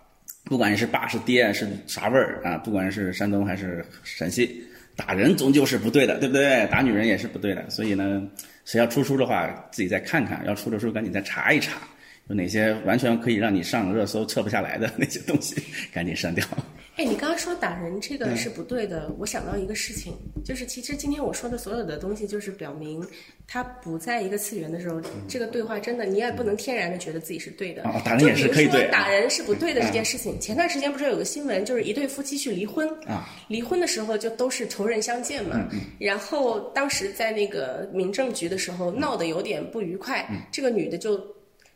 [0.44, 4.62] 不管你是爸是爹是啥味儿啊，不管是山东还是陕西，
[4.94, 6.66] 打人终究是不对的，对不对？
[6.70, 8.22] 打女人也是不对的，所以呢，
[8.64, 11.78] 谁要出书的话，自己再看看，要出的书赶紧再查一查。
[12.28, 16.44] 有哪些完全可以让你上热搜、撤不下来的那些东西， 赶紧删掉。
[16.96, 23.04] 哎，你刚刚说打人这个是不对的，我想到一个事情，就是其实今天我说的所有的东西，就是表明
[23.48, 27.82] 他不在一个次元的时候，这个对话真的你也不能天然的觉得自己是对的。
[27.82, 35.68] 哦打人也是可以对就比如说打人是不对的这件事情，前段时间不是有个新闻，就是一对夫妻去离婚啊，离婚的时候就都是仇人相见嘛，
[35.98, 41.20] 然后当时在那个民政局的时候闹得有点不愉快，这个女的就。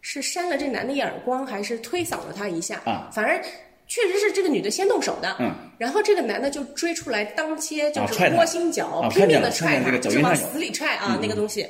[0.01, 2.81] 是扇了这男的一耳光，还是推搡了他一下？
[2.87, 3.51] 啊，反正
[3.89, 5.35] 确实是这个女的先动手的。
[5.41, 11.67] 嗯，然后这个男的就追出来，当街就是窝心脚，啊拼命的踹他，这个抖就往死里踹啊，那个东西。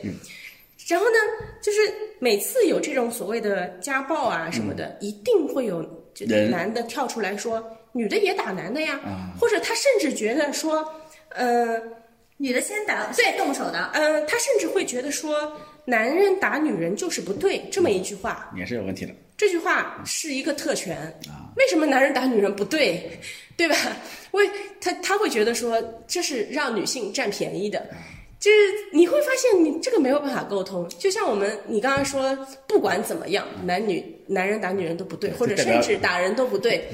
[0.87, 1.17] 然后呢，
[1.63, 1.79] 就是
[2.19, 5.83] 每次有这种所谓的家暴啊什么的，一定会有
[6.51, 10.87] 男的跳出来说，女的也打男的呀，啊或者他甚至觉得说，
[11.31, 11.81] 呃。
[12.41, 15.53] 女的先打，对动手的，呃，他甚至会觉得说，
[15.85, 19.13] 男人打女人就是不对，这么一句话，也是有问题的。
[19.37, 21.13] 这句话是一个特权。
[21.59, 23.11] 为什么男人打女人不对，
[23.57, 23.77] 对吧？
[24.31, 24.49] 为
[24.81, 27.87] 他他会觉得说这是让女性占便宜的。
[28.41, 28.57] 就是
[28.93, 30.89] 你会发现，你这个没有办法沟通。
[30.91, 32.39] 就像我们，你刚刚说，
[32.69, 36.89] 不管怎么样，男女男人打女人都不对，或者甚至打人都不对。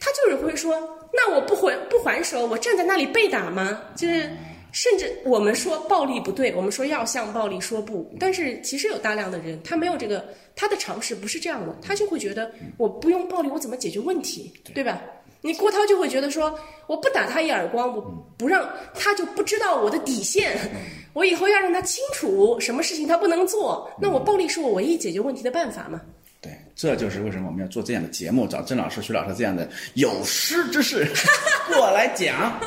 [0.00, 0.72] 他就是会说，
[1.12, 3.82] 那我不还不还手，我站在那里被打吗？
[3.94, 4.30] 就是，
[4.72, 10.24] 甚至我们说暴力不对，我们说要向暴力说不，但是其实有大量的人，他没有这个，
[10.56, 15.00] 他的常识不是这样的，他就会觉得我不用暴力，我怎么解决问题，对吧？
[15.44, 18.00] 你郭涛就会觉得说，我不打他一耳光，我
[18.38, 20.56] 不让他就不知道我的底线，
[21.12, 26.00] 我以后要让他清楚什么事情他不能做，那我暴力是我唯一解决问题的办法吗？
[26.40, 31.06] 对，这就是为什么我们要做这样的节目，找郑老师、徐老师这样的有识之士
[31.68, 32.58] 过来讲。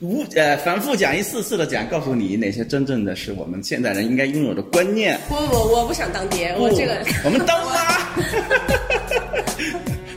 [0.00, 5.18] 无呃反复讲一次次的讲，告诉你哪些真正的是我们现代人应该拥有的观念。
[5.28, 7.74] 不不不，我不想当爹，我这个我们当妈。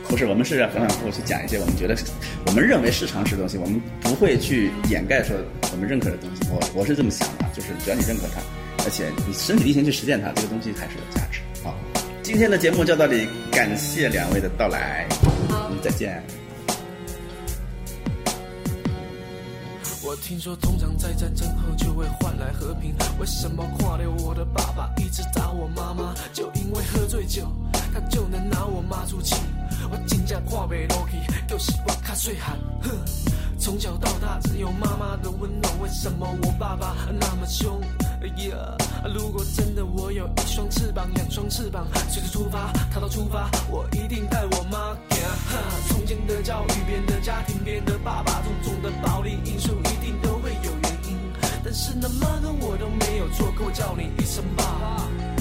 [0.08, 1.96] 不是，我们是反反复复去讲一些我们觉得
[2.46, 5.34] 我们认为是常识的东西，我们不会去掩盖说
[5.72, 6.42] 我们认可的东西。
[6.50, 8.40] 我我是这么想的，就是只要你认可它，
[8.84, 11.40] 而且你身体力行去实践它，这个东西还是有价值。
[11.64, 11.74] 好，
[12.22, 15.08] 今天的节目就到这里，感谢两位的到来，
[15.48, 16.22] 好，再见。
[20.12, 22.94] 我听说，通常在战争后就会换来和平。
[23.18, 26.14] 为什么跨掉我的爸爸一直打我妈妈？
[26.34, 27.50] 就因为喝醉酒，
[27.94, 29.34] 他就能拿我妈出气。
[29.90, 31.16] 我真正看不落去，
[31.48, 32.58] 就是我卡细汉。
[32.82, 32.90] 哼，
[33.58, 37.80] 从小到大只有妈妈的温暖，为什么我爸爸那么凶？
[38.22, 38.56] 哎呀，
[39.12, 44.78] 如果真的我有一双翅膀，两双翅膀，随时出发，逃到出发，我一定带我妈。
[44.78, 45.58] 哈，
[45.88, 51.18] 从前的教育，别人的家庭，别人的爸爸，种种的暴力因素，一定都会有原因。
[51.64, 55.31] 但是那妈跟我都没有错，可我叫你一声爸。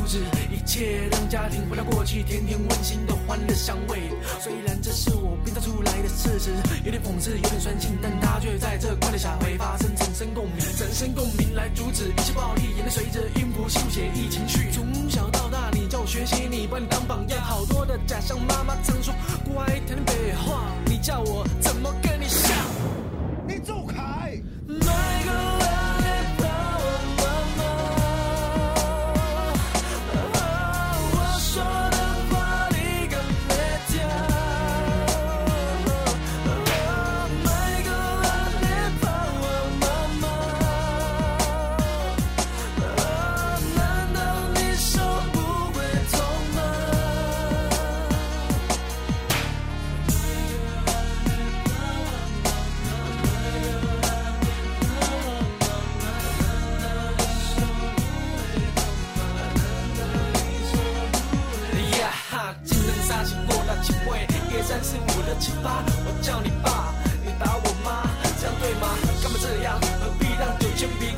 [0.00, 0.18] 阻止
[0.50, 4.00] 一切，让家庭回到过去，甜甜温馨的欢乐香味。
[4.40, 6.50] 虽然这是我编造出来的事实，
[6.84, 14.70] 有点讽刺，有点酸性，但它却在这快乐下会发生产生共鸣，产生共鸣来阻止一切暴力，眼泪随着音符书写一情绪。
[14.72, 18.40] 从小到大，你叫我学习，你把你当榜样，好多的假象。
[18.40, 19.12] 妈妈常说
[19.52, 22.69] 乖，听听北话，你叫我怎么跟你像？
[65.62, 66.92] 爸，我叫你爸，
[67.24, 68.02] 你打我妈，
[68.40, 68.88] 这样对吗？
[69.22, 69.78] 干嘛这样？
[70.00, 71.09] 何必让九千笔？